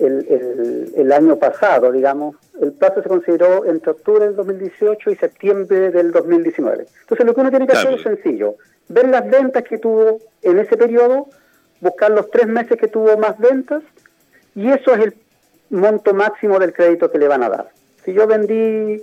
el, 0.00 0.92
el, 0.96 1.12
año 1.12 1.36
pasado, 1.36 1.92
digamos, 1.92 2.36
el 2.60 2.72
plazo 2.72 3.02
se 3.02 3.08
consideró 3.08 3.66
entre 3.66 3.90
octubre 3.90 4.24
del 4.26 4.36
2018 4.36 5.10
y 5.10 5.16
septiembre 5.16 5.90
del 5.90 6.10
2019. 6.10 6.86
Entonces 7.02 7.26
lo 7.26 7.34
que 7.34 7.40
uno 7.40 7.50
tiene 7.50 7.66
que 7.66 7.72
hacer 7.72 7.94
es 7.94 8.02
sencillo, 8.02 8.56
ver 8.88 9.08
las 9.08 9.28
ventas 9.28 9.62
que 9.64 9.78
tuvo 9.78 10.20
en 10.42 10.58
ese 10.58 10.76
periodo, 10.76 11.28
buscar 11.80 12.10
los 12.10 12.30
tres 12.30 12.46
meses 12.46 12.78
que 12.78 12.88
tuvo 12.88 13.16
más 13.18 13.38
ventas, 13.38 13.82
y 14.54 14.68
eso 14.68 14.94
es 14.94 15.00
el 15.00 15.14
monto 15.70 16.12
máximo 16.14 16.58
del 16.58 16.72
crédito 16.72 17.10
que 17.10 17.18
le 17.18 17.28
van 17.28 17.42
a 17.42 17.48
dar. 17.48 17.70
Si 18.04 18.12
yo 18.12 18.26
vendí 18.26 19.02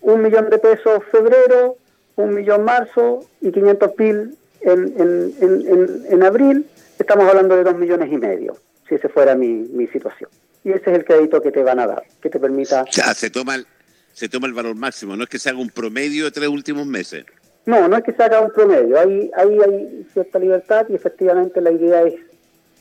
un 0.00 0.22
millón 0.22 0.50
de 0.50 0.58
pesos 0.58 1.02
febrero, 1.10 1.76
un 2.16 2.34
millón 2.34 2.64
marzo 2.64 3.26
y 3.40 3.50
500 3.50 3.98
mil 3.98 4.36
en, 4.60 4.94
en, 5.00 5.34
en, 5.40 6.04
en, 6.10 6.22
abril, 6.22 6.66
estamos 6.98 7.28
hablando 7.28 7.56
de 7.56 7.64
dos 7.64 7.76
millones 7.76 8.10
y 8.12 8.16
medio, 8.16 8.56
si 8.88 8.94
esa 8.94 9.08
fuera 9.08 9.34
mi, 9.34 9.48
mi 9.72 9.86
situación. 9.88 10.30
Y 10.62 10.70
ese 10.70 10.90
es 10.90 10.98
el 10.98 11.04
crédito 11.04 11.42
que 11.42 11.50
te 11.50 11.62
van 11.62 11.80
a 11.80 11.86
dar, 11.86 12.04
que 12.22 12.30
te 12.30 12.38
permita... 12.38 12.84
Ya, 12.90 13.12
se 13.14 13.30
toma 13.30 13.56
el, 13.56 13.66
se 14.12 14.28
toma 14.28 14.46
el 14.46 14.54
valor 14.54 14.74
máximo, 14.74 15.16
no 15.16 15.24
es 15.24 15.28
que 15.28 15.38
se 15.38 15.50
haga 15.50 15.58
un 15.58 15.70
promedio 15.70 16.24
de 16.24 16.30
tres 16.30 16.48
últimos 16.48 16.86
meses. 16.86 17.24
No, 17.66 17.88
no 17.88 17.96
es 17.96 18.04
que 18.04 18.12
se 18.12 18.22
haga 18.22 18.40
un 18.40 18.52
promedio, 18.52 18.98
ahí, 18.98 19.30
ahí 19.34 19.58
hay 19.66 20.06
cierta 20.12 20.38
libertad 20.38 20.86
y 20.88 20.94
efectivamente 20.94 21.60
la 21.60 21.72
idea 21.72 22.02
es 22.02 22.14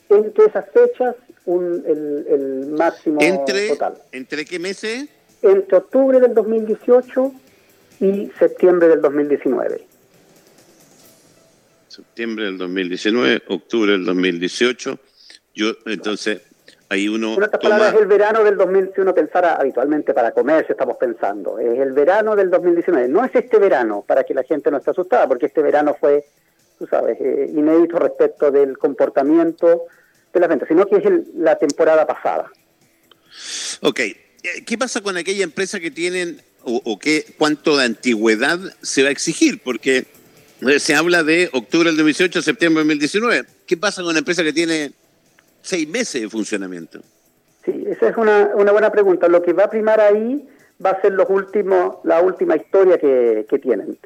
entre 0.10 0.46
esas 0.46 0.65
fechas 0.72 1.15
un, 1.45 1.83
el, 1.85 2.25
el 2.27 2.67
máximo 2.71 3.19
total. 3.69 3.95
¿Entre 4.12 4.45
qué 4.45 4.59
meses? 4.59 5.09
Entre 5.41 5.77
octubre 5.77 6.19
del 6.19 6.33
2018 6.33 7.33
y 8.00 8.31
septiembre 8.39 8.88
del 8.88 9.01
2019. 9.01 9.85
Septiembre 11.88 12.45
del 12.45 12.57
2019, 12.57 13.43
octubre 13.50 13.91
del 13.91 14.05
2018. 14.05 14.97
Yo, 15.53 15.73
entonces, 15.85 16.41
ahí 16.89 17.07
uno. 17.07 17.35
En 17.35 17.43
otras 17.43 17.62
palabras, 17.62 17.93
es 17.93 18.01
el 18.01 18.07
verano 18.07 18.43
del 18.43 18.57
2000, 18.57 18.91
si 18.95 19.01
uno 19.01 19.13
pensara 19.13 19.55
habitualmente 19.55 20.13
para 20.13 20.31
comer, 20.31 20.65
estamos 20.67 20.97
pensando. 20.97 21.59
Es 21.59 21.79
el 21.79 21.91
verano 21.91 22.35
del 22.35 22.50
2019. 22.50 23.09
No 23.09 23.23
es 23.23 23.35
este 23.35 23.59
verano, 23.59 24.03
para 24.07 24.23
que 24.23 24.33
la 24.33 24.43
gente 24.43 24.71
no 24.71 24.77
esté 24.77 24.91
asustada, 24.91 25.27
porque 25.27 25.47
este 25.47 25.62
verano 25.62 25.95
fue, 26.00 26.25
tú 26.79 26.88
sabes, 26.88 27.17
eh, 27.19 27.51
inédito 27.53 28.00
respecto 28.00 28.50
del 28.50 28.77
comportamiento 28.77 29.83
de 30.34 30.40
la 30.40 30.48
venta, 30.48 30.66
sino 30.68 30.86
que 30.86 30.98
es 30.98 31.04
la 31.36 31.58
temporada 31.58 32.06
pasada. 32.08 32.52
Ok. 33.82 34.00
Eh, 34.00 34.18
¿Qué 34.66 34.78
pasa 34.78 35.02
con 35.02 35.16
aquella 35.18 35.44
empresa 35.44 35.80
que 35.80 35.92
tienen 35.92 36.42
o, 36.66 36.98
qué, 36.98 37.25
cuánto 37.38 37.78
de 37.78 37.86
antigüedad 37.86 38.60
se 38.82 39.04
va 39.04 39.10
a 39.10 39.12
exigir? 39.12 39.62
Porque 39.62 40.06
eh, 40.62 40.80
se 40.80 40.96
habla 40.96 41.24
de 41.24 41.50
octubre 41.54 41.90
del 41.90 41.98
2018 41.98 42.42
septiembre 42.42 42.82
del 42.82 43.00
2019. 43.00 43.46
¿Qué 43.66 43.78
pasa 43.78 44.02
con 44.02 44.10
una 44.10 44.20
empresa 44.20 44.44
que 44.44 44.54
tiene 44.54 44.92
seis 45.62 45.88
meses 45.88 46.22
de 46.22 46.30
funcionamiento? 46.30 47.02
Sí, 47.66 47.84
esa 47.88 48.10
es 48.10 48.18
una, 48.18 48.52
una 48.56 48.72
buena 48.72 48.92
pregunta. 48.92 49.28
Lo 49.28 49.42
que 49.42 49.54
va 49.54 49.66
a 49.66 49.70
primar 49.70 50.00
ahí 50.00 50.48
va 50.84 50.92
a 50.92 51.02
ser 51.02 51.13
los 51.13 51.30
últimos, 51.30 51.98
la 52.04 52.22
última 52.22 52.56
historia 52.56 52.98
que, 52.98 53.46
que 53.50 53.60
tienen. 53.60 53.98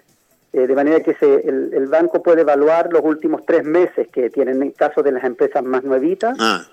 Eh, 0.58 0.66
de 0.66 0.74
manera 0.74 1.02
que 1.02 1.14
se, 1.14 1.48
el, 1.48 1.86
banco 1.86 2.24
puede 2.24 2.42
evaluar 2.42 2.92
los 2.92 3.04
últimos 3.04 3.46
tres 3.46 3.64
meses 3.64 4.08
que 4.08 4.32
tienen 4.32 4.64
en 4.64 4.72
caso 4.72 5.04
de 5.04 5.12
las 5.12 5.24
empresas 5.24 5.64
más 5.64 5.84
nuevitas. 5.84 6.36
Ah, 6.40 6.66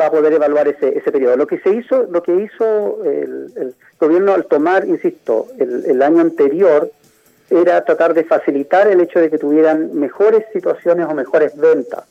va 0.00 0.06
a 0.06 0.10
poder 0.10 0.32
evaluar 0.32 0.66
ese, 0.66 0.98
ese 0.98 1.12
periodo. 1.12 1.36
Lo 1.36 1.46
que 1.46 1.60
se 1.60 1.72
hizo, 1.72 2.08
lo 2.10 2.24
que 2.24 2.34
hizo 2.34 3.04
el, 3.04 3.72
gobierno 4.00 4.34
al 4.34 4.46
tomar, 4.46 4.84
insisto, 4.84 5.46
el, 5.58 6.02
año 6.02 6.22
anterior 6.22 6.90
era 7.48 7.84
tratar 7.84 8.14
de 8.14 8.24
facilitar 8.24 8.88
el 8.88 9.00
hecho 9.00 9.20
de 9.20 9.30
que 9.30 9.38
tuvieran 9.38 9.94
mejores 9.94 10.44
situaciones 10.52 11.06
o 11.06 11.14
mejores 11.14 11.56
ventas 11.56 12.06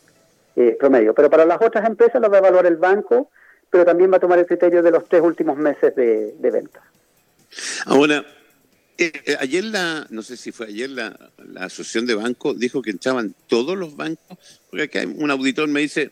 eh, 0.56 0.78
promedio. 0.80 1.14
Pero 1.14 1.30
para 1.30 1.46
las 1.46 1.62
otras 1.62 1.86
empresas 1.86 2.22
lo 2.22 2.30
va 2.30 2.38
a 2.38 2.40
evaluar 2.40 2.66
el 2.66 2.78
banco, 2.78 3.30
pero 3.70 3.84
también 3.84 4.10
va 4.10 4.18
a 4.18 4.22
tomar 4.22 4.40
el 4.40 4.46
criterio 4.46 4.82
de 4.82 4.92
los 4.92 5.04
tres 5.10 5.22
últimos 5.22 5.58
meses 5.58 5.94
de, 5.96 6.34
de 6.40 6.50
venta. 6.50 6.82
Ahora, 7.88 8.24
eh, 9.00 9.14
eh, 9.26 9.38
ayer 9.40 9.64
la, 9.64 10.06
no 10.10 10.22
sé 10.22 10.36
si 10.36 10.52
fue 10.52 10.68
ayer 10.68 10.90
la, 10.90 11.18
la 11.38 11.66
asociación 11.66 12.06
de 12.06 12.16
bancos 12.16 12.60
dijo 12.60 12.82
que 12.82 12.92
echaban 12.92 13.34
todos 13.48 13.78
los 13.78 13.96
bancos, 13.96 14.38
porque 14.70 14.84
aquí 14.84 14.98
hay 14.98 15.06
un 15.06 15.32
auditor 15.32 15.70
me 15.70 15.80
dice, 15.80 16.12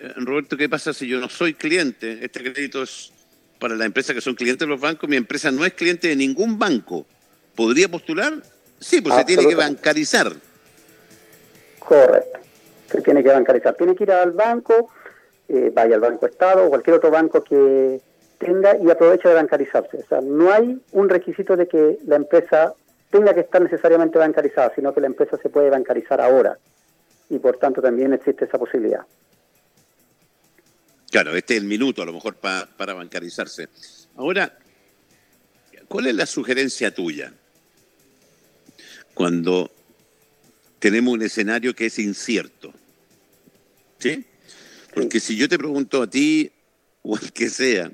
eh, 0.00 0.12
Roberto, 0.16 0.56
¿qué 0.56 0.68
pasa 0.68 0.92
si 0.92 1.06
yo 1.06 1.20
no 1.20 1.28
soy 1.28 1.54
cliente? 1.54 2.24
Este 2.24 2.42
crédito 2.42 2.82
es 2.82 3.12
para 3.60 3.76
las 3.76 3.86
empresas 3.86 4.14
que 4.14 4.20
son 4.20 4.34
clientes 4.34 4.66
de 4.66 4.66
los 4.66 4.80
bancos, 4.80 5.08
mi 5.08 5.14
empresa 5.14 5.52
no 5.52 5.64
es 5.64 5.74
cliente 5.74 6.08
de 6.08 6.16
ningún 6.16 6.58
banco. 6.58 7.06
¿Podría 7.54 7.88
postular? 7.88 8.42
Sí, 8.80 9.00
pues 9.00 9.14
se 9.14 9.24
tiene 9.24 9.46
que 9.46 9.54
bancarizar. 9.54 10.32
Correcto, 11.78 12.40
se 12.90 13.02
tiene 13.02 13.22
que 13.22 13.28
bancarizar. 13.28 13.74
Tiene 13.76 13.94
que 13.94 14.02
ir 14.02 14.10
al 14.10 14.32
banco, 14.32 14.90
vaya 15.72 15.94
al 15.94 16.00
Banco 16.00 16.26
Estado 16.26 16.66
o 16.66 16.68
cualquier 16.68 16.96
otro 16.96 17.10
banco 17.10 17.42
que, 17.42 18.00
tenga 18.38 18.76
y 18.76 18.90
aproveche 18.90 19.28
de 19.28 19.34
bancarizarse. 19.34 19.98
O 19.98 20.06
sea, 20.06 20.20
no 20.20 20.52
hay 20.52 20.80
un 20.92 21.08
requisito 21.08 21.56
de 21.56 21.66
que 21.66 21.98
la 22.06 22.16
empresa 22.16 22.74
tenga 23.10 23.34
que 23.34 23.40
estar 23.40 23.62
necesariamente 23.62 24.18
bancarizada, 24.18 24.72
sino 24.74 24.92
que 24.92 25.00
la 25.00 25.06
empresa 25.06 25.38
se 25.38 25.48
puede 25.48 25.70
bancarizar 25.70 26.20
ahora 26.20 26.58
y 27.28 27.38
por 27.38 27.58
tanto 27.58 27.82
también 27.82 28.12
existe 28.12 28.44
esa 28.44 28.58
posibilidad. 28.58 29.00
Claro, 31.10 31.34
este 31.34 31.54
es 31.54 31.62
el 31.62 31.66
minuto 31.66 32.02
a 32.02 32.06
lo 32.06 32.12
mejor 32.12 32.36
para 32.36 32.94
bancarizarse. 32.94 33.68
Ahora, 34.16 34.58
¿cuál 35.88 36.08
es 36.08 36.14
la 36.14 36.26
sugerencia 36.26 36.92
tuya 36.92 37.32
cuando 39.14 39.70
tenemos 40.78 41.14
un 41.14 41.22
escenario 41.22 41.74
que 41.74 41.86
es 41.86 41.98
incierto? 41.98 42.72
¿Sí? 43.98 44.26
Porque 44.94 45.20
si 45.20 45.36
yo 45.36 45.48
te 45.48 45.58
pregunto 45.58 46.02
a 46.02 46.10
ti, 46.10 46.50
o 47.02 47.16
al 47.16 47.32
que 47.32 47.48
sea, 47.48 47.90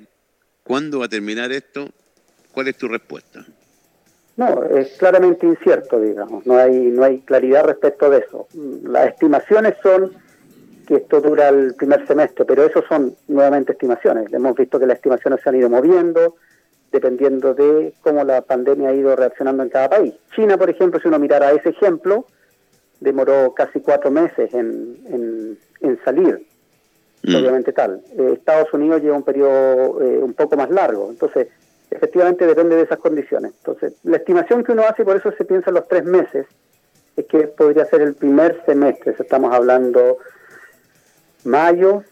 ¿Cuándo 0.64 1.00
va 1.00 1.06
a 1.06 1.08
terminar 1.08 1.52
esto? 1.52 1.88
¿Cuál 2.52 2.68
es 2.68 2.76
tu 2.76 2.88
respuesta? 2.88 3.44
No, 4.36 4.64
es 4.64 4.96
claramente 4.98 5.46
incierto, 5.46 6.00
digamos. 6.00 6.46
No 6.46 6.56
hay, 6.56 6.74
no 6.74 7.04
hay 7.04 7.20
claridad 7.20 7.64
respecto 7.64 8.08
de 8.08 8.18
eso. 8.18 8.46
Las 8.84 9.08
estimaciones 9.08 9.74
son 9.82 10.12
que 10.86 10.96
esto 10.96 11.20
dura 11.20 11.48
el 11.48 11.74
primer 11.74 12.06
semestre, 12.06 12.44
pero 12.44 12.64
eso 12.64 12.82
son 12.88 13.14
nuevamente 13.28 13.72
estimaciones. 13.72 14.32
Hemos 14.32 14.56
visto 14.56 14.78
que 14.78 14.86
las 14.86 14.96
estimaciones 14.96 15.40
se 15.42 15.48
han 15.48 15.56
ido 15.56 15.70
moviendo 15.70 16.36
dependiendo 16.92 17.54
de 17.54 17.94
cómo 18.02 18.22
la 18.22 18.42
pandemia 18.42 18.90
ha 18.90 18.94
ido 18.94 19.16
reaccionando 19.16 19.62
en 19.62 19.70
cada 19.70 19.88
país. 19.88 20.14
China, 20.34 20.58
por 20.58 20.68
ejemplo, 20.68 21.00
si 21.00 21.08
uno 21.08 21.18
mirara 21.18 21.50
ese 21.52 21.70
ejemplo, 21.70 22.26
demoró 23.00 23.54
casi 23.54 23.80
cuatro 23.80 24.10
meses 24.10 24.52
en, 24.54 25.58
en, 25.80 25.98
salir. 26.04 26.46
Obviamente 27.24 27.72
tal. 27.72 28.02
Eh, 28.18 28.34
Estados 28.34 28.72
Unidos 28.72 29.02
lleva 29.02 29.16
un 29.16 29.22
periodo 29.22 30.02
eh, 30.02 30.18
un 30.18 30.34
poco 30.34 30.56
más 30.56 30.70
largo, 30.70 31.08
entonces 31.10 31.48
efectivamente 31.90 32.46
depende 32.46 32.76
de 32.76 32.82
esas 32.82 32.98
condiciones. 32.98 33.52
Entonces, 33.58 33.94
la 34.04 34.16
estimación 34.16 34.64
que 34.64 34.72
uno 34.72 34.82
hace, 34.82 35.02
y 35.02 35.04
por 35.04 35.16
eso 35.16 35.32
se 35.36 35.44
piensa 35.44 35.70
en 35.70 35.74
los 35.74 35.88
tres 35.88 36.04
meses, 36.04 36.46
es 37.16 37.26
que 37.26 37.46
podría 37.48 37.84
ser 37.84 38.00
el 38.00 38.14
primer 38.14 38.62
semestre, 38.64 39.14
estamos 39.18 39.54
hablando 39.54 40.18
mayo, 41.44 42.02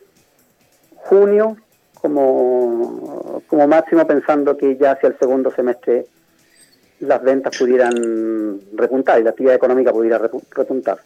junio, 0.97 1.57
como, 1.95 3.43
como 3.47 3.67
máximo 3.69 4.07
pensando 4.07 4.57
que 4.57 4.77
ya 4.77 4.93
hacia 4.93 5.09
el 5.09 5.19
segundo 5.19 5.51
semestre 5.51 6.07
las 7.01 7.23
ventas 7.23 7.57
pudieran 7.57 8.61
repuntar 8.75 9.21
y 9.21 9.25
la 9.25 9.31
actividad 9.31 9.55
económica 9.55 9.93
pudiera 9.93 10.19
repuntar. 10.19 11.01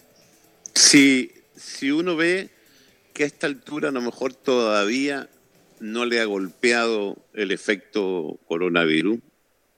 Si, 0.75 1.31
si 1.55 1.91
uno 1.93 2.17
ve 2.17 2.51
que 3.15 3.23
a 3.23 3.27
esta 3.27 3.47
altura 3.47 3.89
a 3.89 3.93
lo 3.93 4.03
mejor 4.03 4.35
todavía 4.35 5.29
no 5.81 6.05
le 6.05 6.21
ha 6.21 6.25
golpeado 6.25 7.17
el 7.33 7.53
efecto 7.53 8.39
coronavirus, 8.47 9.21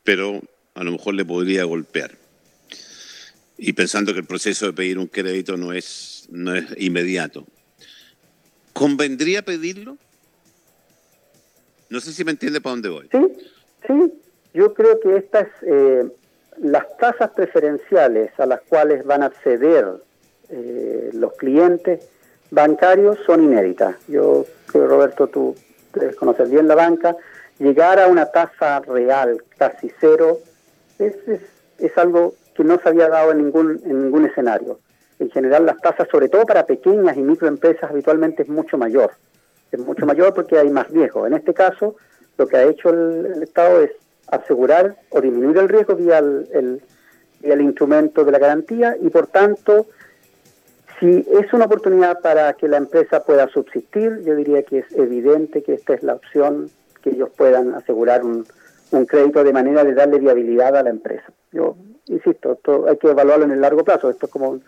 pero 0.02 0.40
a 0.74 0.82
lo 0.82 0.92
mejor 0.92 1.14
le 1.14 1.24
podría 1.24 1.64
golpear. 1.64 2.12
Y 3.58 3.74
pensando 3.74 4.12
que 4.12 4.20
el 4.20 4.26
proceso 4.26 4.66
de 4.66 4.72
pedir 4.72 4.98
un 4.98 5.06
crédito 5.06 5.56
no 5.56 5.72
es, 5.72 6.26
no 6.30 6.54
es 6.54 6.64
inmediato. 6.78 7.46
¿Convendría 8.72 9.42
pedirlo? 9.42 9.98
No 11.90 12.00
sé 12.00 12.12
si 12.12 12.24
me 12.24 12.32
entiende 12.32 12.60
para 12.60 12.72
dónde 12.72 12.88
voy. 12.88 13.08
Sí, 13.12 13.18
sí. 13.86 14.12
Yo 14.54 14.72
creo 14.72 14.98
que 15.00 15.16
estas, 15.16 15.48
eh, 15.62 16.08
las 16.58 16.84
tasas 16.96 17.30
preferenciales 17.30 18.30
a 18.38 18.46
las 18.46 18.62
cuales 18.62 19.04
van 19.04 19.22
a 19.22 19.26
acceder 19.26 19.86
eh, 20.48 21.10
los 21.12 21.34
clientes 21.34 22.08
bancarios 22.50 23.18
son 23.26 23.44
inéditas. 23.44 23.96
Yo 24.08 24.46
creo, 24.66 24.88
Roberto, 24.88 25.28
tú 25.28 25.54
debes 25.94 26.16
conocer 26.16 26.48
bien 26.48 26.68
la 26.68 26.74
banca. 26.74 27.16
Llegar 27.58 27.98
a 27.98 28.06
una 28.06 28.26
tasa 28.26 28.80
real 28.80 29.42
casi 29.56 29.90
cero 30.00 30.38
es, 30.98 31.14
es, 31.78 31.98
algo 31.98 32.34
que 32.54 32.64
no 32.64 32.78
se 32.78 32.88
había 32.88 33.08
dado 33.08 33.32
en 33.32 33.38
ningún, 33.38 33.80
en 33.84 34.04
ningún 34.04 34.26
escenario. 34.26 34.78
En 35.18 35.30
general, 35.30 35.64
las 35.64 35.80
tasas, 35.80 36.08
sobre 36.10 36.28
todo 36.28 36.44
para 36.44 36.66
pequeñas 36.66 37.16
y 37.16 37.22
microempresas, 37.22 37.90
habitualmente 37.90 38.42
es 38.42 38.48
mucho 38.48 38.76
mayor. 38.76 39.12
Es 39.72 39.80
mucho 39.80 40.04
mayor 40.04 40.34
porque 40.34 40.58
hay 40.58 40.68
más 40.68 40.88
riesgo. 40.90 41.26
En 41.26 41.32
este 41.32 41.54
caso, 41.54 41.96
lo 42.36 42.46
que 42.46 42.56
ha 42.56 42.64
hecho 42.64 42.90
el, 42.90 43.42
Estado 43.42 43.82
es 43.82 43.92
asegurar 44.28 44.96
o 45.10 45.20
disminuir 45.20 45.56
el 45.58 45.68
riesgo 45.68 45.94
vía 45.94 46.18
el, 46.18 46.82
vía 47.40 47.54
el 47.54 47.60
instrumento 47.62 48.24
de 48.24 48.32
la 48.32 48.38
garantía 48.38 48.96
y, 49.00 49.08
por 49.08 49.28
tanto, 49.28 49.86
si 50.98 51.26
es 51.30 51.52
una 51.52 51.66
oportunidad 51.66 52.20
para 52.20 52.52
que 52.54 52.68
la 52.68 52.78
empresa 52.78 53.24
pueda 53.24 53.48
subsistir, 53.48 54.22
yo 54.24 54.34
diría 54.34 54.62
que 54.62 54.78
es 54.78 54.92
evidente 54.92 55.62
que 55.62 55.74
esta 55.74 55.94
es 55.94 56.02
la 56.02 56.14
opción, 56.14 56.70
que 57.02 57.10
ellos 57.10 57.30
puedan 57.36 57.74
asegurar 57.74 58.24
un, 58.24 58.46
un 58.90 59.06
crédito 59.06 59.44
de 59.44 59.52
manera 59.52 59.84
de 59.84 59.94
darle 59.94 60.18
viabilidad 60.18 60.76
a 60.76 60.82
la 60.82 60.90
empresa. 60.90 61.32
Yo 61.52 61.76
insisto, 62.08 62.52
esto 62.52 62.86
hay 62.88 62.96
que 62.96 63.08
evaluarlo 63.08 63.44
en 63.44 63.52
el 63.52 63.60
largo 63.60 63.84
plazo. 63.84 64.10
Esto 64.10 64.26
es 64.26 64.32
como 64.32 64.50
un 64.50 64.64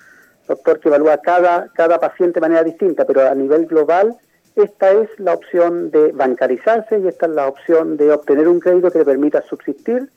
doctor 0.46 0.80
que 0.80 0.88
evalúa 0.88 1.18
cada, 1.18 1.68
cada 1.74 1.98
paciente 1.98 2.34
de 2.34 2.40
manera 2.40 2.64
distinta, 2.64 3.04
pero 3.04 3.28
a 3.28 3.34
nivel 3.34 3.66
global 3.66 4.16
esta 4.56 4.90
es 4.90 5.08
la 5.18 5.34
opción 5.34 5.90
de 5.90 6.10
bancarizarse 6.12 6.98
y 6.98 7.06
esta 7.06 7.26
es 7.26 7.32
la 7.32 7.46
opción 7.46 7.96
de 7.96 8.10
obtener 8.10 8.48
un 8.48 8.58
crédito 8.58 8.90
que 8.90 8.98
le 8.98 9.04
permita 9.04 9.42
subsistir 9.42 10.08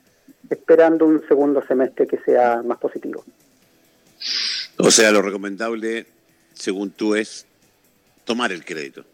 esperando 0.50 1.06
un 1.06 1.22
segundo 1.28 1.62
semestre 1.62 2.06
que 2.06 2.18
sea 2.18 2.62
más 2.62 2.78
positivo. 2.78 3.22
O 4.84 4.90
sea, 4.90 5.12
lo 5.12 5.22
recomendable, 5.22 6.06
según 6.54 6.90
tú, 6.90 7.14
es 7.14 7.46
tomar 8.24 8.50
el 8.50 8.64
crédito. 8.64 9.04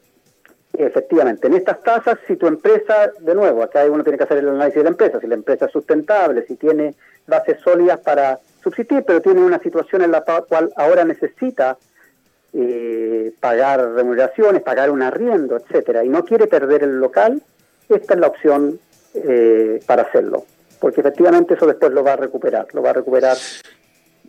Efectivamente, 0.72 1.46
en 1.46 1.54
estas 1.54 1.82
tasas, 1.82 2.18
si 2.26 2.36
tu 2.36 2.46
empresa, 2.46 3.12
de 3.20 3.34
nuevo, 3.34 3.62
acá 3.62 3.84
uno 3.84 4.02
tiene 4.02 4.16
que 4.16 4.24
hacer 4.24 4.38
el 4.38 4.48
análisis 4.48 4.76
de 4.76 4.84
la 4.84 4.90
empresa, 4.90 5.20
si 5.20 5.26
la 5.26 5.34
empresa 5.34 5.66
es 5.66 5.72
sustentable, 5.72 6.46
si 6.46 6.56
tiene 6.56 6.94
bases 7.26 7.60
sólidas 7.60 8.00
para 8.00 8.38
subsistir, 8.62 9.02
pero 9.06 9.20
tiene 9.20 9.40
una 9.40 9.58
situación 9.58 10.02
en 10.02 10.12
la 10.12 10.22
cual 10.22 10.72
ahora 10.76 11.04
necesita 11.04 11.76
eh, 12.54 13.32
pagar 13.40 13.92
remuneraciones, 13.92 14.62
pagar 14.62 14.90
un 14.90 15.02
arriendo, 15.02 15.56
etcétera, 15.56 16.04
y 16.04 16.08
no 16.08 16.24
quiere 16.24 16.46
perder 16.46 16.82
el 16.84 16.98
local, 16.98 17.42
esta 17.88 18.14
es 18.14 18.20
la 18.20 18.28
opción 18.28 18.78
eh, 19.14 19.80
para 19.86 20.02
hacerlo, 20.02 20.46
porque 20.80 21.00
efectivamente 21.00 21.54
eso 21.54 21.66
después 21.66 21.92
lo 21.92 22.02
va 22.02 22.14
a 22.14 22.16
recuperar, 22.16 22.68
lo 22.72 22.82
va 22.82 22.90
a 22.90 22.94
recuperar 22.94 23.36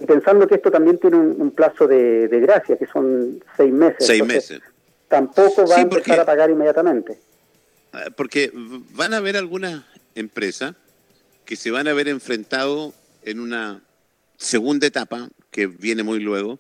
pensando 0.06 0.48
que 0.48 0.56
esto 0.56 0.72
también 0.72 0.98
tiene 0.98 1.18
un, 1.18 1.52
plazo 1.52 1.88
de, 1.88 2.28
gracia, 2.28 2.78
que 2.78 2.88
son 2.88 3.44
seis 3.58 3.74
meses. 3.74 4.06
Seis 4.06 4.26
meses. 4.26 4.62
Tampoco 5.08 5.66
va 5.68 5.78
a 5.78 5.82
empezar 5.82 6.20
a 6.20 6.26
pagar 6.26 6.50
inmediatamente. 6.50 7.20
Ah, 7.92 8.06
porque 8.16 8.52
van 8.54 9.14
a 9.14 9.18
haber 9.18 9.36
algunas 9.38 9.84
empresas 10.16 10.76
que 11.46 11.56
se 11.56 11.72
van 11.72 11.88
a 11.88 11.94
ver 11.94 12.08
enfrentado 12.08 12.94
en 13.24 13.40
una 13.40 13.82
segunda 14.38 14.88
etapa, 14.88 15.30
que 15.52 15.68
viene 15.68 16.04
muy 16.04 16.20
luego, 16.20 16.60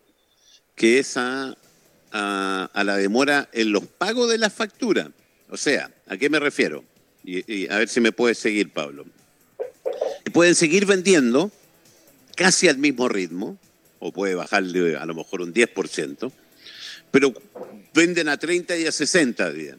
que 0.75 1.00
es 1.00 1.15
a, 1.17 1.56
a, 2.12 2.84
la 2.84 2.97
demora 2.97 3.49
en 3.54 3.71
los 3.71 3.86
pagos 3.86 4.30
de 4.30 4.39
la 4.39 4.49
factura. 4.49 5.12
O 5.49 5.58
sea, 5.58 5.91
¿a 6.08 6.17
qué 6.17 6.30
me 6.30 6.39
refiero? 6.39 6.84
Y, 7.23 7.52
y 7.54 7.69
a 7.69 7.78
ver 7.78 7.88
si 7.88 8.02
me 8.02 8.12
puedes 8.12 8.39
seguir, 8.39 8.71
Pablo. 8.71 9.06
Pueden 10.34 10.56
seguir 10.56 10.86
vendiendo, 10.86 11.52
casi 12.39 12.69
al 12.69 12.78
mismo 12.78 13.10
ritmo, 13.10 13.58
o 13.99 14.13
puede 14.13 14.34
bajarle 14.34 14.95
a 14.95 15.06
lo 15.06 15.13
mejor 15.13 15.41
un 15.41 15.54
10%, 15.54 16.32
pero 17.12 17.34
venden 17.93 18.30
a 18.30 18.38
30 18.38 18.78
y 18.78 18.88
a 18.88 18.93
60 18.93 19.52
días. 19.52 19.75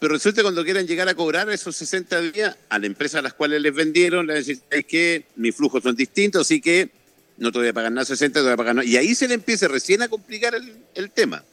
Pero 0.00 0.14
resulta 0.14 0.42
cuando 0.42 0.64
quieran 0.64 0.88
llegar 0.88 1.08
a 1.08 1.14
cobrar 1.14 1.48
esos 1.50 1.76
60 1.76 2.20
días 2.32 2.58
a 2.68 2.80
la 2.80 2.86
empresa 2.86 3.20
a 3.20 3.22
las 3.22 3.34
cuales 3.34 3.62
les 3.62 3.72
vendieron, 3.72 4.26
dicen, 4.26 4.60
es 4.70 4.84
que 4.86 5.26
mis 5.36 5.54
flujos 5.54 5.84
son 5.84 5.94
distintos, 5.94 6.40
así 6.40 6.60
que 6.60 6.90
no 7.38 7.52
te 7.52 7.60
voy 7.60 7.68
a 7.68 7.72
pagar 7.72 7.92
nada 7.92 8.04
60, 8.04 8.40
te 8.40 8.42
voy 8.42 8.54
a 8.54 8.56
pagar 8.56 8.74
nada. 8.74 8.88
Y 8.88 8.96
ahí 8.96 9.14
se 9.14 9.28
le 9.28 9.34
empieza 9.34 9.68
recién 9.68 10.02
a 10.02 10.08
complicar 10.08 10.52
el, 10.96 11.10
tema. 11.12 11.44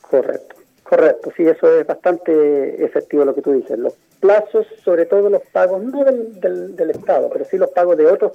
Correcto, 0.00 0.56
correcto. 0.82 1.32
Sí, 1.36 1.44
eso 1.44 1.78
es 1.78 1.86
bastante 1.86 2.84
efectivo 2.84 3.24
lo 3.24 3.36
que 3.36 3.42
tú 3.42 3.52
dices. 3.52 3.78
Los 3.78 3.94
plazos, 4.18 4.66
sobre 4.84 5.06
todo 5.06 5.30
los 5.30 5.42
pagos, 5.52 5.80
no 5.80 6.04
del, 6.04 6.74
del 6.74 6.90
Estado, 6.90 7.30
pero 7.32 7.44
sí 7.48 7.56
los 7.56 7.70
pagos 7.70 7.96
de 7.96 8.06
otros 8.06 8.32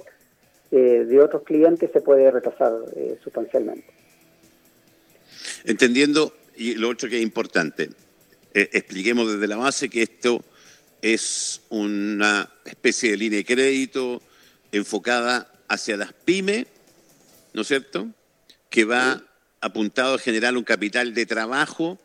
eh, 0.71 1.05
de 1.07 1.19
otros 1.19 1.43
clientes 1.43 1.89
se 1.91 2.01
puede 2.01 2.29
retrasar 2.29 2.73
eh, 2.95 3.17
sustancialmente. 3.23 3.87
Entendiendo, 5.63 6.33
y 6.55 6.75
lo 6.75 6.89
otro 6.89 7.09
que 7.09 7.17
es 7.17 7.23
importante, 7.23 7.89
eh, 8.53 8.69
expliquemos 8.73 9.31
desde 9.31 9.47
la 9.47 9.57
base 9.57 9.89
que 9.89 10.03
esto 10.03 10.43
es 11.01 11.61
una 11.69 12.51
especie 12.65 13.11
de 13.11 13.17
línea 13.17 13.37
de 13.37 13.45
crédito 13.45 14.21
enfocada 14.71 15.51
hacia 15.67 15.97
las 15.97 16.13
pymes, 16.13 16.65
¿no 17.53 17.61
es 17.61 17.67
cierto? 17.67 18.07
Que 18.69 18.85
va 18.85 19.23
apuntado 19.61 20.15
a 20.15 20.19
generar 20.19 20.55
un 20.55 20.63
capital 20.63 21.13
de 21.13 21.25
trabajo 21.25 21.99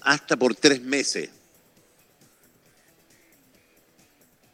hasta 0.00 0.36
por 0.36 0.54
tres 0.54 0.82
meses. 0.82 1.30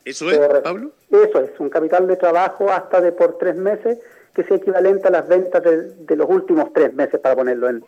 ¿Eso 0.09 0.31
es, 0.31 0.39
Pablo? 0.63 0.93
Eso 1.11 1.41
es, 1.41 1.51
un 1.59 1.69
capital 1.69 2.07
de 2.07 2.17
trabajo 2.17 2.71
hasta 2.73 3.03
de 3.03 3.13
por 3.13 3.37
tres 3.37 3.57
meses, 3.57 3.99
que 4.35 4.41
es 4.41 4.51
equivalente 4.51 5.07
a 5.09 5.11
las 5.11 5.29
ventas 5.29 5.63
de, 5.63 6.17
los 6.17 6.31
últimos 6.31 6.73
tres 6.73 6.95
meses, 6.95 7.21
para 7.21 7.37
ponerlo 7.37 7.69
en, 7.69 7.85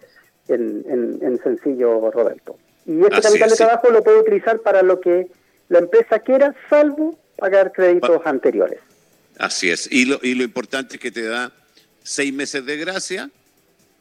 en, 0.48 1.40
sencillo, 1.42 2.10
Roberto. 2.10 2.58
Y 2.84 3.00
este 3.00 3.22
capital 3.22 3.48
de 3.48 3.56
trabajo 3.56 3.90
lo 3.90 4.02
puede 4.02 4.20
utilizar 4.20 4.60
para 4.60 4.82
lo 4.82 5.00
que 5.00 5.28
la 5.70 5.78
empresa 5.78 6.18
quiera, 6.18 6.54
salvo 6.68 7.18
pagar 7.38 7.72
créditos 7.72 8.20
anteriores. 8.26 8.80
Así 9.38 9.70
es. 9.70 9.90
Y 9.90 10.04
lo, 10.04 10.18
y 10.22 10.34
lo 10.34 10.44
importante 10.44 10.96
es 10.96 11.00
que 11.00 11.10
te 11.10 11.24
da 11.24 11.52
seis 12.02 12.34
meses 12.34 12.66
de 12.66 12.76
gracia 12.76 13.30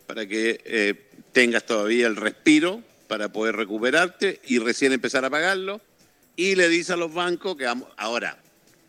para 0.07 0.25
que 0.25 0.59
eh, 0.65 0.93
tengas 1.31 1.65
todavía 1.65 2.07
el 2.07 2.17
respiro 2.17 2.81
para 3.07 3.29
poder 3.29 3.55
recuperarte 3.55 4.41
y 4.45 4.59
recién 4.59 4.91
empezar 4.91 5.23
a 5.23 5.29
pagarlo 5.29 5.79
y 6.39 6.55
le 6.55 6.69
dice 6.69 6.93
a 6.93 6.95
los 6.95 7.13
bancos 7.13 7.57
que 7.57 7.65
ahora 7.97 8.37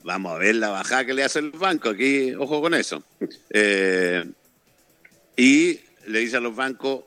vamos 0.04 0.36
a 0.36 0.38
ver 0.38 0.54
la 0.54 0.68
bajada 0.68 1.04
que 1.04 1.14
le 1.14 1.24
hace 1.24 1.40
el 1.40 1.50
banco, 1.50 1.88
aquí 1.88 2.32
ojo 2.34 2.60
con 2.60 2.74
eso. 2.74 3.02
Eh, 3.52 4.24
y 5.36 5.80
le 6.06 6.20
dice 6.20 6.36
a 6.36 6.40
los 6.40 6.54
bancos 6.54 7.02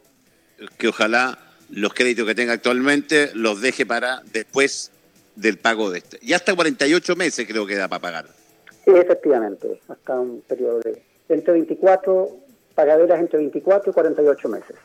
que 0.78 0.90
ojalá 0.90 1.40
los 1.70 1.94
créditos 1.94 2.28
que 2.28 2.36
tenga 2.36 2.52
actualmente 2.52 3.32
los 3.34 3.62
deje 3.62 3.86
para 3.86 4.22
después 4.34 4.92
del 5.38 5.60
pago 5.60 5.90
de 5.90 6.00
este. 6.00 6.20
Y 6.22 6.34
hasta 6.34 6.54
48 6.54 7.16
meses 7.16 7.48
creo 7.48 7.66
que 7.66 7.76
da 7.76 7.88
para 7.88 8.02
pagar. 8.02 8.26
Sí, 8.84 8.92
efectivamente, 8.94 9.80
hasta 9.88 10.20
un 10.20 10.42
periodo 10.42 10.82
de 10.82 11.02
entre 11.30 11.54
24, 11.54 12.30
pagaderas 12.76 13.22
entre 13.22 13.40
24 13.40 13.92
y 13.92 13.94
48 13.94 14.50
meses. 14.50 14.76